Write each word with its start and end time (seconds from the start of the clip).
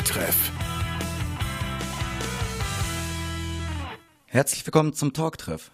Talktreff. 0.00 0.50
Herzlich 4.24 4.64
willkommen 4.64 4.94
zum 4.94 5.12
Talktreff. 5.12 5.70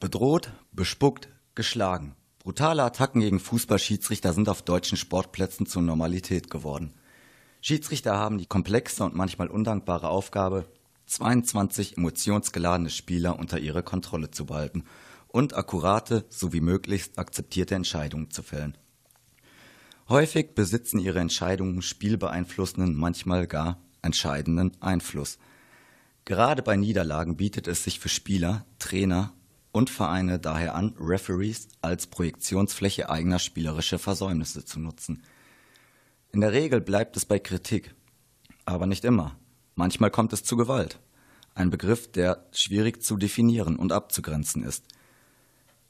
Bedroht, 0.00 0.50
bespuckt, 0.72 1.28
geschlagen. 1.54 2.16
Brutale 2.40 2.82
Attacken 2.82 3.20
gegen 3.20 3.38
Fußballschiedsrichter 3.38 4.32
sind 4.32 4.48
auf 4.48 4.62
deutschen 4.62 4.98
Sportplätzen 4.98 5.66
zur 5.66 5.82
Normalität 5.82 6.50
geworden. 6.50 6.92
Schiedsrichter 7.60 8.16
haben 8.16 8.38
die 8.38 8.46
komplexe 8.46 9.04
und 9.04 9.14
manchmal 9.14 9.46
undankbare 9.46 10.08
Aufgabe, 10.08 10.64
22 11.06 11.98
emotionsgeladene 11.98 12.90
Spieler 12.90 13.38
unter 13.38 13.60
ihre 13.60 13.84
Kontrolle 13.84 14.32
zu 14.32 14.46
behalten 14.46 14.86
und 15.28 15.54
akkurate 15.54 16.24
sowie 16.30 16.60
möglichst 16.60 17.16
akzeptierte 17.16 17.76
Entscheidungen 17.76 18.32
zu 18.32 18.42
fällen. 18.42 18.76
Häufig 20.08 20.54
besitzen 20.54 20.98
ihre 20.98 21.18
Entscheidungen 21.18 21.82
spielbeeinflussenden, 21.82 22.96
manchmal 22.96 23.46
gar 23.46 23.78
entscheidenden 24.00 24.72
Einfluss. 24.80 25.38
Gerade 26.24 26.62
bei 26.62 26.76
Niederlagen 26.76 27.36
bietet 27.36 27.68
es 27.68 27.84
sich 27.84 28.00
für 28.00 28.08
Spieler, 28.08 28.64
Trainer 28.78 29.34
und 29.70 29.90
Vereine 29.90 30.38
daher 30.38 30.74
an, 30.74 30.94
Referees 30.98 31.68
als 31.82 32.06
Projektionsfläche 32.06 33.10
eigener 33.10 33.38
spielerischer 33.38 33.98
Versäumnisse 33.98 34.64
zu 34.64 34.80
nutzen. 34.80 35.22
In 36.32 36.40
der 36.40 36.52
Regel 36.52 36.80
bleibt 36.80 37.16
es 37.18 37.26
bei 37.26 37.38
Kritik, 37.38 37.94
aber 38.64 38.86
nicht 38.86 39.04
immer. 39.04 39.36
Manchmal 39.74 40.10
kommt 40.10 40.32
es 40.32 40.42
zu 40.42 40.56
Gewalt. 40.56 41.00
Ein 41.54 41.68
Begriff, 41.68 42.10
der 42.10 42.46
schwierig 42.52 43.02
zu 43.02 43.18
definieren 43.18 43.76
und 43.76 43.92
abzugrenzen 43.92 44.62
ist. 44.62 44.86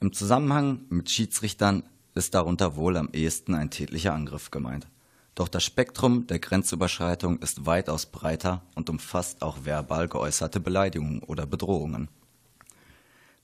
Im 0.01 0.11
Zusammenhang 0.11 0.85
mit 0.89 1.09
Schiedsrichtern 1.09 1.83
ist 2.19 2.35
darunter 2.35 2.75
wohl 2.75 2.97
am 2.97 3.09
ehesten 3.13 3.55
ein 3.55 3.71
tätlicher 3.71 4.13
Angriff 4.13 4.51
gemeint. 4.51 4.87
Doch 5.33 5.47
das 5.47 5.63
Spektrum 5.63 6.27
der 6.27 6.39
Grenzüberschreitung 6.39 7.39
ist 7.39 7.65
weitaus 7.65 8.05
breiter 8.05 8.61
und 8.75 8.89
umfasst 8.89 9.41
auch 9.41 9.63
verbal 9.63 10.09
geäußerte 10.09 10.59
Beleidigungen 10.59 11.23
oder 11.23 11.45
Bedrohungen. 11.47 12.09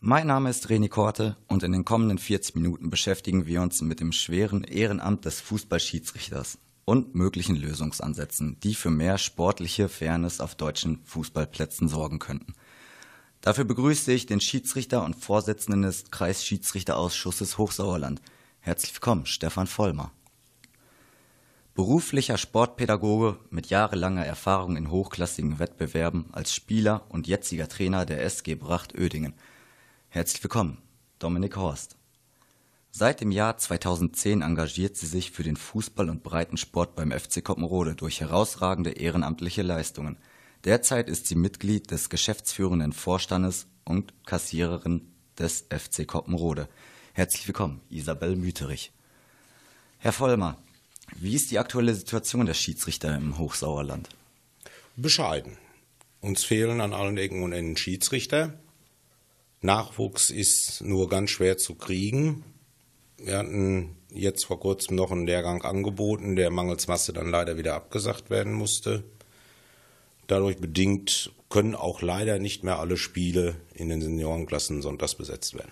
Mein 0.02 0.28
Name 0.28 0.50
ist 0.50 0.68
René 0.68 0.90
Korte 0.90 1.38
und 1.48 1.64
in 1.64 1.72
den 1.72 1.86
kommenden 1.86 2.18
40 2.18 2.56
Minuten 2.56 2.90
beschäftigen 2.90 3.46
wir 3.46 3.62
uns 3.62 3.81
mit 3.81 4.02
dem 4.02 4.12
schweren 4.12 4.66
Ehrenamt 4.66 5.23
des 5.23 5.40
Fußballschiedsrichters 5.40 6.59
und 6.84 7.16
möglichen 7.16 7.56
Lösungsansätzen, 7.56 8.59
die 8.59 8.76
für 8.76 8.92
mehr 8.92 9.18
sportliche 9.18 9.88
Fairness 9.88 10.42
auf 10.42 10.53
deutschen 10.53 11.00
Fußballplätzen 11.06 11.88
sorgen 11.88 12.20
könnten. 12.20 12.53
Dafür 13.40 13.64
begrüße 13.64 14.12
ich 14.12 14.26
den 14.26 14.42
Schiedsrichter 14.42 15.03
und 15.06 15.16
Vorsitzenden 15.16 15.84
des 15.84 16.12
Kreisschiedsrichterausschusses 16.12 17.58
Hochsauerland. 17.58 18.22
Herzlich 18.66 18.96
willkommen, 18.96 19.28
Stefan 19.28 19.68
Vollmer. 19.68 20.12
Beruflicher 21.76 22.36
Sportpädagoge 22.36 23.38
mit 23.52 23.68
jahrelanger 23.68 24.26
Erfahrung 24.26 24.76
in 24.76 24.90
hochklassigen 24.90 25.60
Wettbewerben 25.60 26.26
als 26.32 26.52
Spieler 26.52 27.06
und 27.10 27.28
jetziger 27.28 27.68
Trainer 27.68 28.08
der 28.08 28.24
SG 28.24 28.56
Bracht 28.56 28.98
Oedingen. 28.98 29.36
Herzlich 30.10 30.44
willkommen, 30.44 30.80
Dominik 31.20 31.58
Horst. 31.58 31.96
Seit 32.90 33.22
dem 33.22 33.30
Jahr 33.30 33.56
2010 33.56 34.42
engagiert 34.42 34.98
sie 34.98 35.06
sich 35.06 35.30
für 35.30 35.44
den 35.44 35.58
Fußball 35.58 36.10
und 36.10 36.24
Breitensport 36.24 36.96
beim 36.96 37.12
FC 37.12 37.44
Koppenrode 37.44 37.94
durch 37.94 38.20
herausragende 38.20 38.94
ehrenamtliche 38.94 39.62
Leistungen. 39.62 40.18
Derzeit 40.64 41.08
ist 41.08 41.28
sie 41.28 41.36
Mitglied 41.36 41.92
des 41.92 42.10
geschäftsführenden 42.10 42.94
Vorstandes 42.94 43.68
und 43.84 44.12
Kassiererin 44.26 45.14
des 45.38 45.68
FC 45.70 46.08
Koppenrode. 46.08 46.68
Herzlich 47.18 47.48
willkommen, 47.48 47.80
Isabel 47.90 48.36
Müterich. 48.36 48.92
Herr 50.00 50.12
Vollmer, 50.12 50.58
wie 51.16 51.34
ist 51.34 51.50
die 51.50 51.60
aktuelle 51.60 51.96
Situation 51.96 52.46
der 52.46 52.54
Schiedsrichter 52.54 53.16
im 53.16 53.38
Hochsauerland? 53.38 54.10
Bescheiden. 54.98 55.58
Uns 56.20 56.44
fehlen 56.44 56.82
an 56.82 56.92
allen 56.92 57.18
Ecken 57.18 57.42
und 57.42 57.54
Enden 57.54 57.78
Schiedsrichter. 57.78 58.60
Nachwuchs 59.62 60.30
ist 60.30 60.81
nur 60.81 61.08
ganz 61.08 61.30
schwer 61.30 61.58
zu 61.58 61.75
kriegen. 61.75 62.44
Wir 63.18 63.38
hatten 63.38 63.96
jetzt 64.09 64.44
vor 64.44 64.59
kurzem 64.59 64.98
noch 64.98 65.12
einen 65.12 65.25
Lehrgang 65.25 65.62
angeboten, 65.62 66.36
der 66.36 66.52
mangels 66.52 66.90
Masse 66.90 67.14
dann 67.14 67.31
leider 67.31 67.58
wieder 67.58 67.75
abgesagt 67.75 68.30
werden 68.30 68.52
musste. 68.52 69.06
Dadurch 70.28 70.58
bedingt 70.58 71.31
können 71.48 71.75
auch 71.75 72.02
leider 72.02 72.40
nicht 72.40 72.66
mehr 72.66 72.80
alle 72.80 72.98
Spiele 72.98 73.56
in 73.74 73.88
den 73.88 74.02
Seniorenklassen 74.02 74.81
sonntags 74.81 75.16
besetzt 75.16 75.54
werden. 75.54 75.72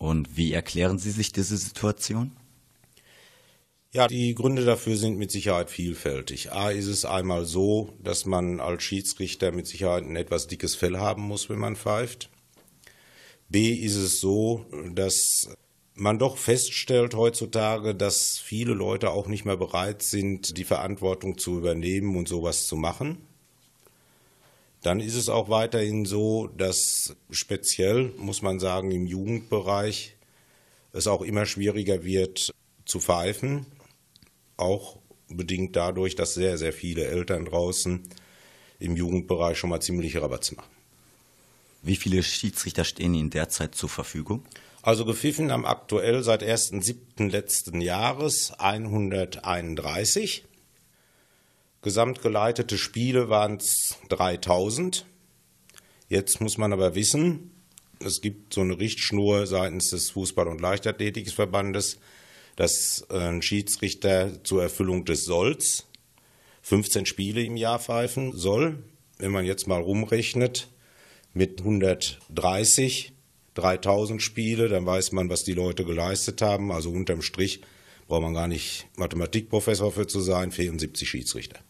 Und 0.00 0.34
wie 0.38 0.54
erklären 0.54 0.98
Sie 0.98 1.10
sich 1.10 1.30
diese 1.30 1.58
Situation? 1.58 2.32
Ja, 3.92 4.08
die 4.08 4.34
Gründe 4.34 4.64
dafür 4.64 4.96
sind 4.96 5.18
mit 5.18 5.30
Sicherheit 5.30 5.68
vielfältig. 5.68 6.52
A 6.52 6.70
ist 6.70 6.86
es 6.86 7.04
einmal 7.04 7.44
so, 7.44 7.92
dass 8.02 8.24
man 8.24 8.60
als 8.60 8.82
Schiedsrichter 8.82 9.52
mit 9.52 9.66
Sicherheit 9.66 10.04
ein 10.04 10.16
etwas 10.16 10.46
dickes 10.46 10.74
Fell 10.74 10.96
haben 10.96 11.20
muss, 11.20 11.50
wenn 11.50 11.58
man 11.58 11.76
pfeift. 11.76 12.30
B 13.50 13.74
ist 13.74 13.96
es 13.96 14.20
so, 14.20 14.64
dass 14.94 15.50
man 15.92 16.18
doch 16.18 16.38
feststellt 16.38 17.14
heutzutage, 17.14 17.94
dass 17.94 18.38
viele 18.38 18.72
Leute 18.72 19.10
auch 19.10 19.26
nicht 19.26 19.44
mehr 19.44 19.58
bereit 19.58 20.02
sind, 20.02 20.56
die 20.56 20.64
Verantwortung 20.64 21.36
zu 21.36 21.58
übernehmen 21.58 22.16
und 22.16 22.26
sowas 22.26 22.66
zu 22.66 22.76
machen. 22.76 23.18
Dann 24.82 25.00
ist 25.00 25.14
es 25.14 25.28
auch 25.28 25.48
weiterhin 25.48 26.06
so, 26.06 26.46
dass 26.46 27.16
speziell, 27.30 28.12
muss 28.16 28.40
man 28.42 28.58
sagen, 28.60 28.90
im 28.90 29.06
Jugendbereich 29.06 30.16
es 30.92 31.06
auch 31.06 31.22
immer 31.22 31.46
schwieriger 31.46 32.02
wird 32.02 32.52
zu 32.84 33.00
pfeifen. 33.00 33.66
Auch 34.56 34.98
bedingt 35.28 35.76
dadurch, 35.76 36.14
dass 36.16 36.34
sehr, 36.34 36.58
sehr 36.58 36.72
viele 36.72 37.04
Eltern 37.04 37.44
draußen 37.44 38.02
im 38.78 38.96
Jugendbereich 38.96 39.58
schon 39.58 39.70
mal 39.70 39.80
ziemliche 39.80 40.22
Rabatz 40.22 40.52
machen. 40.52 40.70
Wie 41.82 41.96
viele 41.96 42.22
Schiedsrichter 42.22 42.84
stehen 42.84 43.14
Ihnen 43.14 43.30
derzeit 43.30 43.74
zur 43.74 43.88
Verfügung? 43.88 44.44
Also 44.82 45.04
gepfiffen 45.04 45.52
haben 45.52 45.66
aktuell 45.66 46.22
seit 46.22 46.42
1.7. 46.42 47.30
letzten 47.30 47.80
Jahres 47.80 48.52
131. 48.58 50.44
Gesamtgeleitete 51.82 52.76
Spiele 52.76 53.30
waren 53.30 53.56
es 53.56 53.96
3000. 54.10 55.06
Jetzt 56.08 56.40
muss 56.40 56.58
man 56.58 56.74
aber 56.74 56.94
wissen, 56.94 57.52
es 58.04 58.20
gibt 58.20 58.52
so 58.52 58.60
eine 58.60 58.78
Richtschnur 58.78 59.46
seitens 59.46 59.90
des 59.90 60.12
Fußball- 60.12 60.48
und 60.48 60.60
Leichtathletikverbandes, 60.60 61.98
dass 62.56 63.08
ein 63.08 63.40
Schiedsrichter 63.40 64.44
zur 64.44 64.62
Erfüllung 64.62 65.06
des 65.06 65.24
Solls 65.24 65.86
15 66.62 67.06
Spiele 67.06 67.42
im 67.42 67.56
Jahr 67.56 67.78
pfeifen 67.78 68.36
soll. 68.36 68.82
Wenn 69.18 69.30
man 69.30 69.46
jetzt 69.46 69.66
mal 69.66 69.80
rumrechnet 69.80 70.68
mit 71.32 71.60
130 71.60 73.12
3000 73.54 74.22
Spiele, 74.22 74.68
dann 74.68 74.86
weiß 74.86 75.12
man, 75.12 75.28
was 75.28 75.44
die 75.44 75.54
Leute 75.54 75.84
geleistet 75.84 76.42
haben. 76.42 76.72
Also 76.72 76.90
unterm 76.90 77.22
Strich 77.22 77.62
braucht 78.06 78.22
man 78.22 78.34
gar 78.34 78.48
nicht 78.48 78.86
Mathematikprofessor 78.96 79.92
für 79.92 80.06
zu 80.06 80.20
sein, 80.20 80.52
74 80.52 81.08
Schiedsrichter. 81.08 81.60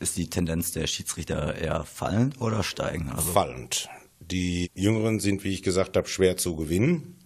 Ist 0.00 0.16
die 0.16 0.30
Tendenz 0.30 0.72
der 0.72 0.86
Schiedsrichter 0.86 1.56
eher 1.56 1.84
fallend 1.84 2.40
oder 2.40 2.62
steigend? 2.62 3.12
Also 3.12 3.32
fallend. 3.32 3.88
Die 4.20 4.70
Jüngeren 4.74 5.20
sind, 5.20 5.44
wie 5.44 5.52
ich 5.52 5.62
gesagt 5.62 5.96
habe, 5.96 6.08
schwer 6.08 6.36
zu 6.36 6.56
gewinnen. 6.56 7.16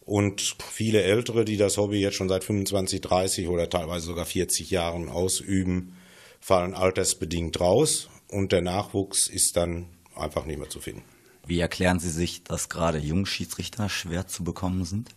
Und 0.00 0.56
viele 0.70 1.02
Ältere, 1.02 1.44
die 1.44 1.56
das 1.56 1.76
Hobby 1.76 2.00
jetzt 2.00 2.16
schon 2.16 2.28
seit 2.28 2.44
25, 2.44 3.00
30 3.00 3.48
oder 3.48 3.68
teilweise 3.68 4.06
sogar 4.06 4.26
40 4.26 4.70
Jahren 4.70 5.08
ausüben, 5.08 5.96
fallen 6.40 6.74
altersbedingt 6.74 7.60
raus 7.60 8.08
und 8.28 8.52
der 8.52 8.62
Nachwuchs 8.62 9.28
ist 9.28 9.56
dann 9.56 9.86
einfach 10.14 10.46
nicht 10.46 10.58
mehr 10.58 10.70
zu 10.70 10.80
finden. 10.80 11.02
Wie 11.46 11.60
erklären 11.60 11.98
Sie 11.98 12.10
sich, 12.10 12.44
dass 12.44 12.68
gerade 12.68 12.98
Jungschiedsrichter 12.98 13.88
schwer 13.88 14.26
zu 14.26 14.44
bekommen 14.44 14.84
sind? 14.84 15.10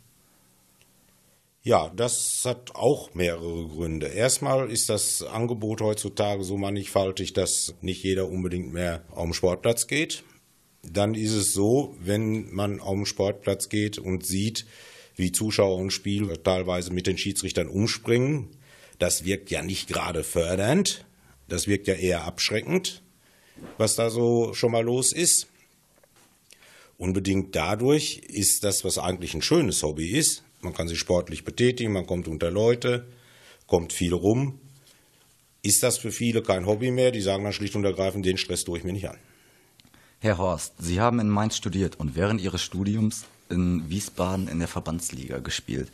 Ja, 1.66 1.90
das 1.96 2.41
hat 2.44 2.75
auch 2.75 3.13
mehrere 3.13 3.69
Gründe. 3.69 4.07
Erstmal 4.07 4.69
ist 4.69 4.89
das 4.89 5.24
Angebot 5.24 5.80
heutzutage 5.80 6.44
so 6.44 6.57
mannigfaltig, 6.57 7.31
dass 7.31 7.74
nicht 7.80 8.04
jeder 8.04 8.27
unbedingt 8.27 8.74
mehr 8.74 9.06
auf 9.12 9.24
den 9.24 9.33
Sportplatz 9.33 9.88
geht. 9.88 10.24
Dann 10.81 11.15
ist 11.15 11.31
es 11.31 11.54
so, 11.54 11.95
wenn 12.01 12.54
man 12.54 12.81
auf 12.81 12.95
den 12.95 13.06
Sportplatz 13.06 13.69
geht 13.69 13.98
und 13.98 14.25
sieht, 14.25 14.65
wie 15.15 15.31
Zuschauer 15.31 15.77
und 15.77 15.92
Spiel 15.92 16.36
teilweise 16.44 16.92
mit 16.92 17.07
den 17.07 17.18
Schiedsrichtern 17.18 17.69
umspringen, 17.69 18.50
das 19.00 19.24
wirkt 19.24 19.50
ja 19.50 19.62
nicht 19.62 19.88
gerade 19.88 20.25
fördernd, 20.25 21.06
das 21.48 21.68
wirkt 21.68 21.88
ja 21.88 21.94
eher 21.94 22.25
abschreckend, 22.25 23.01
was 23.77 23.95
da 23.95 24.09
so 24.09 24.54
schon 24.54 24.74
mal 24.74 24.83
los 24.83 25.13
ist. 25.13 25.48
Unbedingt 26.98 27.56
dadurch 27.56 28.18
ist 28.27 28.66
das, 28.66 28.83
was 28.83 28.98
eigentlich 28.98 29.33
ein 29.33 29.42
schönes 29.42 29.81
Hobby 29.81 30.09
ist. 30.09 30.44
Man 30.63 30.74
kann 30.74 30.88
sich 30.88 31.00
sportlich 31.00 31.44
betätigen, 31.44 31.92
man 31.92 32.06
kommt 32.06 32.27
unter 32.27 32.51
Leute, 32.51 33.06
kommt 33.68 33.94
viel 33.94 34.13
rum. 34.13 34.60
Ist 35.62 35.83
das 35.83 35.98
für 35.98 36.12
viele 36.12 36.42
kein 36.42 36.65
Hobby 36.65 36.92
mehr? 36.92 37.12
Die 37.12 37.21
sagen 37.21 37.44
dann 37.44 37.54
schlicht 37.54 37.75
und 37.75 37.86
ergreifend, 37.86 38.25
den 38.25 38.38
Stress 38.38 38.63
tue 38.63 38.77
ich 38.77 38.83
mir 38.83 38.94
nicht 38.94 39.10
an. 39.10 39.18
Herr 40.19 40.38
Horst, 40.38 40.75
Sie 40.80 41.01
haben 41.01 41.19
in 41.19 41.30
Mainz 41.30 41.57
studiert 41.57 42.00
und 42.00 42.15
während 42.15 42.42
Ihres 42.42 42.62
Studiums 42.62 43.25
in 43.50 43.89
Wiesbaden 43.89 44.48
in 44.48 44.60
der 44.60 44.68
Verbandsliga 44.68 45.39
gespielt. 45.39 45.92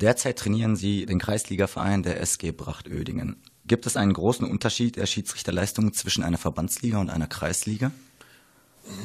Derzeit 0.00 0.38
trainieren 0.38 0.76
Sie 0.76 1.06
den 1.06 1.18
Kreisligaverein 1.18 2.02
der 2.02 2.20
SG 2.20 2.52
Bracht 2.52 2.88
Oedingen. 2.88 3.36
Gibt 3.66 3.86
es 3.86 3.96
einen 3.96 4.12
großen 4.12 4.48
Unterschied 4.48 4.96
der 4.96 5.06
Schiedsrichterleistungen 5.06 5.92
zwischen 5.92 6.24
einer 6.24 6.38
Verbandsliga 6.38 6.98
und 6.98 7.10
einer 7.10 7.26
Kreisliga? 7.26 7.92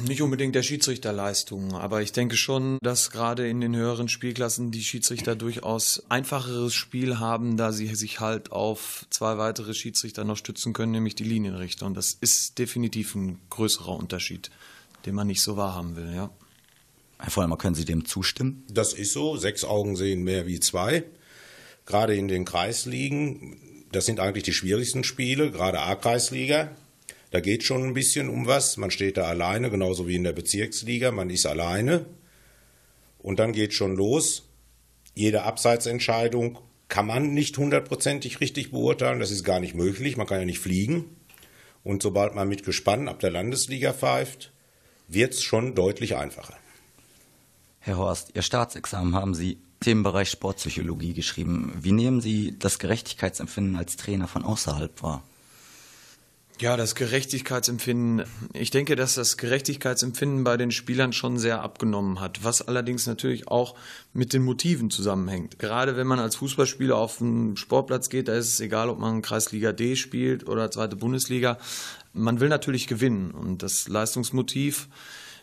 Nicht 0.06 0.22
unbedingt 0.22 0.54
der 0.54 0.62
Schiedsrichterleistung, 0.62 1.74
aber 1.74 2.02
ich 2.02 2.12
denke 2.12 2.36
schon, 2.36 2.78
dass 2.82 3.10
gerade 3.10 3.48
in 3.48 3.60
den 3.60 3.74
höheren 3.74 4.08
Spielklassen 4.08 4.70
die 4.70 4.82
Schiedsrichter 4.82 5.36
durchaus 5.36 6.02
einfacheres 6.08 6.74
Spiel 6.74 7.18
haben, 7.18 7.56
da 7.56 7.72
sie 7.72 7.94
sich 7.94 8.20
halt 8.20 8.52
auf 8.52 9.06
zwei 9.10 9.38
weitere 9.38 9.74
Schiedsrichter 9.74 10.24
noch 10.24 10.36
stützen 10.36 10.72
können, 10.72 10.92
nämlich 10.92 11.14
die 11.14 11.24
Linienrichter. 11.24 11.86
Und 11.86 11.96
das 11.96 12.16
ist 12.20 12.58
definitiv 12.58 13.14
ein 13.14 13.40
größerer 13.50 13.94
Unterschied, 13.94 14.50
den 15.06 15.14
man 15.14 15.26
nicht 15.26 15.42
so 15.42 15.56
wahrhaben 15.56 15.96
will, 15.96 16.12
ja. 16.14 16.30
Herr 17.18 17.30
Vollmer, 17.30 17.58
können 17.58 17.74
Sie 17.74 17.84
dem 17.84 18.06
zustimmen? 18.06 18.64
Das 18.70 18.94
ist 18.94 19.12
so. 19.12 19.36
Sechs 19.36 19.64
Augen 19.64 19.94
sehen 19.96 20.24
mehr 20.24 20.46
wie 20.46 20.58
zwei. 20.60 21.04
Gerade 21.84 22.14
in 22.16 22.28
den 22.28 22.46
Kreisligen, 22.46 23.56
das 23.92 24.06
sind 24.06 24.20
eigentlich 24.20 24.44
die 24.44 24.54
schwierigsten 24.54 25.04
Spiele, 25.04 25.50
gerade 25.50 25.80
A-Kreisliga. 25.80 26.70
Da 27.30 27.40
geht 27.40 27.62
schon 27.62 27.84
ein 27.84 27.94
bisschen 27.94 28.28
um 28.28 28.46
was. 28.46 28.76
Man 28.76 28.90
steht 28.90 29.16
da 29.16 29.24
alleine, 29.24 29.70
genauso 29.70 30.08
wie 30.08 30.16
in 30.16 30.24
der 30.24 30.32
Bezirksliga. 30.32 31.12
Man 31.12 31.30
ist 31.30 31.46
alleine. 31.46 32.06
Und 33.18 33.38
dann 33.38 33.52
geht 33.52 33.72
schon 33.72 33.94
los. 33.96 34.48
Jede 35.14 35.42
Abseitsentscheidung 35.42 36.58
kann 36.88 37.06
man 37.06 37.32
nicht 37.32 37.56
hundertprozentig 37.56 38.40
richtig 38.40 38.72
beurteilen. 38.72 39.20
Das 39.20 39.30
ist 39.30 39.44
gar 39.44 39.60
nicht 39.60 39.74
möglich. 39.74 40.16
Man 40.16 40.26
kann 40.26 40.40
ja 40.40 40.44
nicht 40.44 40.58
fliegen. 40.58 41.04
Und 41.84 42.02
sobald 42.02 42.34
man 42.34 42.48
mit 42.48 42.64
Gespann 42.64 43.08
ab 43.08 43.20
der 43.20 43.30
Landesliga 43.30 43.92
pfeift, 43.92 44.52
wird 45.08 45.34
es 45.34 45.42
schon 45.42 45.74
deutlich 45.74 46.16
einfacher. 46.16 46.56
Herr 47.78 47.96
Horst, 47.96 48.32
Ihr 48.34 48.42
Staatsexamen 48.42 49.14
haben 49.14 49.34
Sie 49.34 49.58
Themenbereich 49.80 50.28
Sportpsychologie 50.28 51.14
geschrieben. 51.14 51.72
Wie 51.80 51.92
nehmen 51.92 52.20
Sie 52.20 52.58
das 52.58 52.78
Gerechtigkeitsempfinden 52.78 53.76
als 53.76 53.96
Trainer 53.96 54.28
von 54.28 54.44
außerhalb 54.44 55.02
wahr? 55.02 55.22
Ja, 56.60 56.76
das 56.76 56.94
Gerechtigkeitsempfinden. 56.94 58.26
Ich 58.52 58.70
denke, 58.70 58.94
dass 58.94 59.14
das 59.14 59.38
Gerechtigkeitsempfinden 59.38 60.44
bei 60.44 60.58
den 60.58 60.70
Spielern 60.72 61.14
schon 61.14 61.38
sehr 61.38 61.62
abgenommen 61.62 62.20
hat, 62.20 62.44
was 62.44 62.60
allerdings 62.60 63.06
natürlich 63.06 63.48
auch 63.48 63.74
mit 64.12 64.34
den 64.34 64.42
Motiven 64.42 64.90
zusammenhängt. 64.90 65.58
Gerade 65.58 65.96
wenn 65.96 66.06
man 66.06 66.18
als 66.18 66.36
Fußballspieler 66.36 66.98
auf 66.98 67.22
einen 67.22 67.56
Sportplatz 67.56 68.10
geht, 68.10 68.28
da 68.28 68.34
ist 68.34 68.48
es 68.48 68.60
egal, 68.60 68.90
ob 68.90 68.98
man 68.98 69.22
Kreisliga 69.22 69.72
D 69.72 69.96
spielt 69.96 70.46
oder 70.46 70.70
zweite 70.70 70.96
Bundesliga. 70.96 71.56
Man 72.12 72.40
will 72.40 72.50
natürlich 72.50 72.86
gewinnen 72.86 73.30
und 73.30 73.62
das 73.62 73.88
Leistungsmotiv 73.88 74.88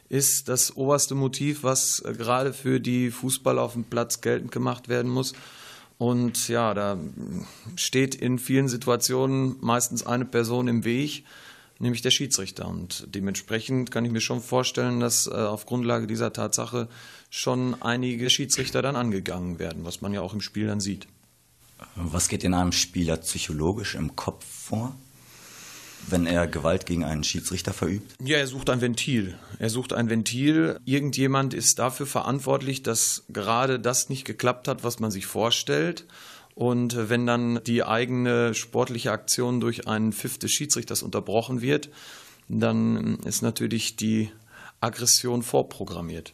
ist 0.10 0.50
das 0.50 0.78
oberste 0.78 1.16
Motiv, 1.16 1.64
was 1.64 2.04
gerade 2.16 2.54
für 2.54 2.80
die 2.80 3.10
Fußballer 3.10 3.64
auf 3.64 3.74
dem 3.74 3.86
Platz 3.86 4.22
geltend 4.22 4.52
gemacht 4.52 4.88
werden 4.88 5.12
muss. 5.12 5.34
Und 5.97 6.47
ja, 6.47 6.73
da 6.73 6.99
steht 7.75 8.15
in 8.15 8.38
vielen 8.38 8.67
Situationen 8.67 9.57
meistens 9.61 10.05
eine 10.05 10.25
Person 10.25 10.67
im 10.67 10.83
Weg, 10.83 11.25
nämlich 11.79 12.01
der 12.01 12.11
Schiedsrichter. 12.11 12.67
Und 12.67 13.07
dementsprechend 13.15 13.89
kann 13.89 14.05
ich 14.05 14.11
mir 14.11 14.21
schon 14.21 14.41
vorstellen, 14.41 14.99
dass 14.99 15.27
äh, 15.27 15.31
auf 15.31 15.65
Grundlage 15.65 16.05
dieser 16.05 16.33
Tatsache 16.33 16.88
schon 17.29 17.81
einige 17.81 18.29
Schiedsrichter 18.29 18.81
dann 18.81 18.95
angegangen 18.95 19.59
werden, 19.59 19.85
was 19.85 20.01
man 20.01 20.13
ja 20.13 20.21
auch 20.21 20.33
im 20.33 20.41
Spiel 20.41 20.67
dann 20.67 20.79
sieht. 20.79 21.07
Was 21.95 22.27
geht 22.27 22.44
in 22.44 22.53
einem 22.53 22.71
Spieler 22.71 23.17
psychologisch 23.17 23.95
im 23.95 24.15
Kopf 24.15 24.45
vor? 24.45 24.95
Wenn 26.07 26.25
er 26.25 26.47
Gewalt 26.47 26.85
gegen 26.85 27.03
einen 27.03 27.23
Schiedsrichter 27.23 27.73
verübt? 27.73 28.15
Ja, 28.23 28.38
er 28.38 28.47
sucht 28.47 28.69
ein 28.69 28.81
Ventil. 28.81 29.38
Er 29.59 29.69
sucht 29.69 29.94
ein 29.94 30.09
Ventil. 30.09 30.79
Irgendjemand 30.85 31.53
ist 31.53 31.79
dafür 31.79 32.05
verantwortlich, 32.05 32.83
dass 32.83 33.23
gerade 33.29 33.79
das 33.79 34.09
nicht 34.09 34.25
geklappt 34.25 34.67
hat, 34.67 34.83
was 34.83 34.99
man 34.99 35.11
sich 35.11 35.25
vorstellt. 35.25 36.05
Und 36.55 37.09
wenn 37.09 37.25
dann 37.27 37.61
die 37.65 37.83
eigene 37.83 38.53
sportliche 38.53 39.11
Aktion 39.11 39.59
durch 39.59 39.88
einen 39.88 40.11
Pfiff 40.11 40.39
des 40.39 40.51
Schiedsrichters 40.51 41.03
unterbrochen 41.03 41.61
wird, 41.61 41.89
dann 42.47 43.19
ist 43.25 43.41
natürlich 43.41 43.95
die 43.95 44.31
Aggression 44.79 45.44
vorprogrammiert. 45.44 46.33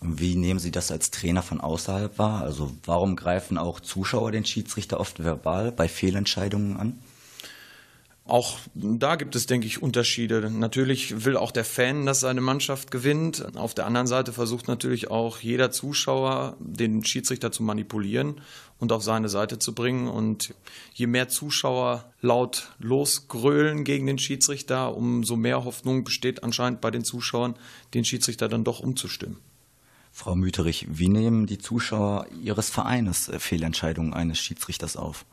Wie 0.00 0.34
nehmen 0.34 0.58
Sie 0.58 0.72
das 0.72 0.90
als 0.90 1.10
Trainer 1.10 1.42
von 1.42 1.60
außerhalb 1.60 2.18
wahr? 2.18 2.42
Also 2.42 2.72
warum 2.84 3.14
greifen 3.14 3.56
auch 3.56 3.78
Zuschauer 3.78 4.32
den 4.32 4.44
Schiedsrichter 4.44 4.98
oft 4.98 5.22
verbal 5.22 5.70
bei 5.70 5.88
Fehlentscheidungen 5.88 6.76
an? 6.76 6.98
Auch 8.24 8.58
da 8.74 9.16
gibt 9.16 9.34
es, 9.34 9.46
denke 9.46 9.66
ich, 9.66 9.82
Unterschiede. 9.82 10.48
Natürlich 10.48 11.24
will 11.24 11.36
auch 11.36 11.50
der 11.50 11.64
Fan, 11.64 12.06
dass 12.06 12.20
seine 12.20 12.40
Mannschaft 12.40 12.92
gewinnt. 12.92 13.56
Auf 13.56 13.74
der 13.74 13.84
anderen 13.84 14.06
Seite 14.06 14.32
versucht 14.32 14.68
natürlich 14.68 15.10
auch 15.10 15.40
jeder 15.40 15.72
Zuschauer, 15.72 16.56
den 16.60 17.04
Schiedsrichter 17.04 17.50
zu 17.50 17.64
manipulieren 17.64 18.40
und 18.78 18.92
auf 18.92 19.02
seine 19.02 19.28
Seite 19.28 19.58
zu 19.58 19.74
bringen. 19.74 20.06
Und 20.06 20.54
je 20.94 21.08
mehr 21.08 21.28
Zuschauer 21.28 22.12
laut 22.20 22.70
losgrölen 22.78 23.82
gegen 23.82 24.06
den 24.06 24.18
Schiedsrichter, 24.18 24.96
umso 24.96 25.34
mehr 25.34 25.64
Hoffnung 25.64 26.04
besteht 26.04 26.44
anscheinend 26.44 26.80
bei 26.80 26.92
den 26.92 27.04
Zuschauern, 27.04 27.56
den 27.92 28.04
Schiedsrichter 28.04 28.48
dann 28.48 28.62
doch 28.62 28.78
umzustimmen. 28.78 29.38
Frau 30.12 30.36
Müterich, 30.36 30.86
wie 30.88 31.08
nehmen 31.08 31.46
die 31.46 31.58
Zuschauer 31.58 32.26
Ihres 32.40 32.70
Vereines 32.70 33.32
Fehlentscheidungen 33.38 34.14
eines 34.14 34.38
Schiedsrichters 34.38 34.96
auf? 34.96 35.24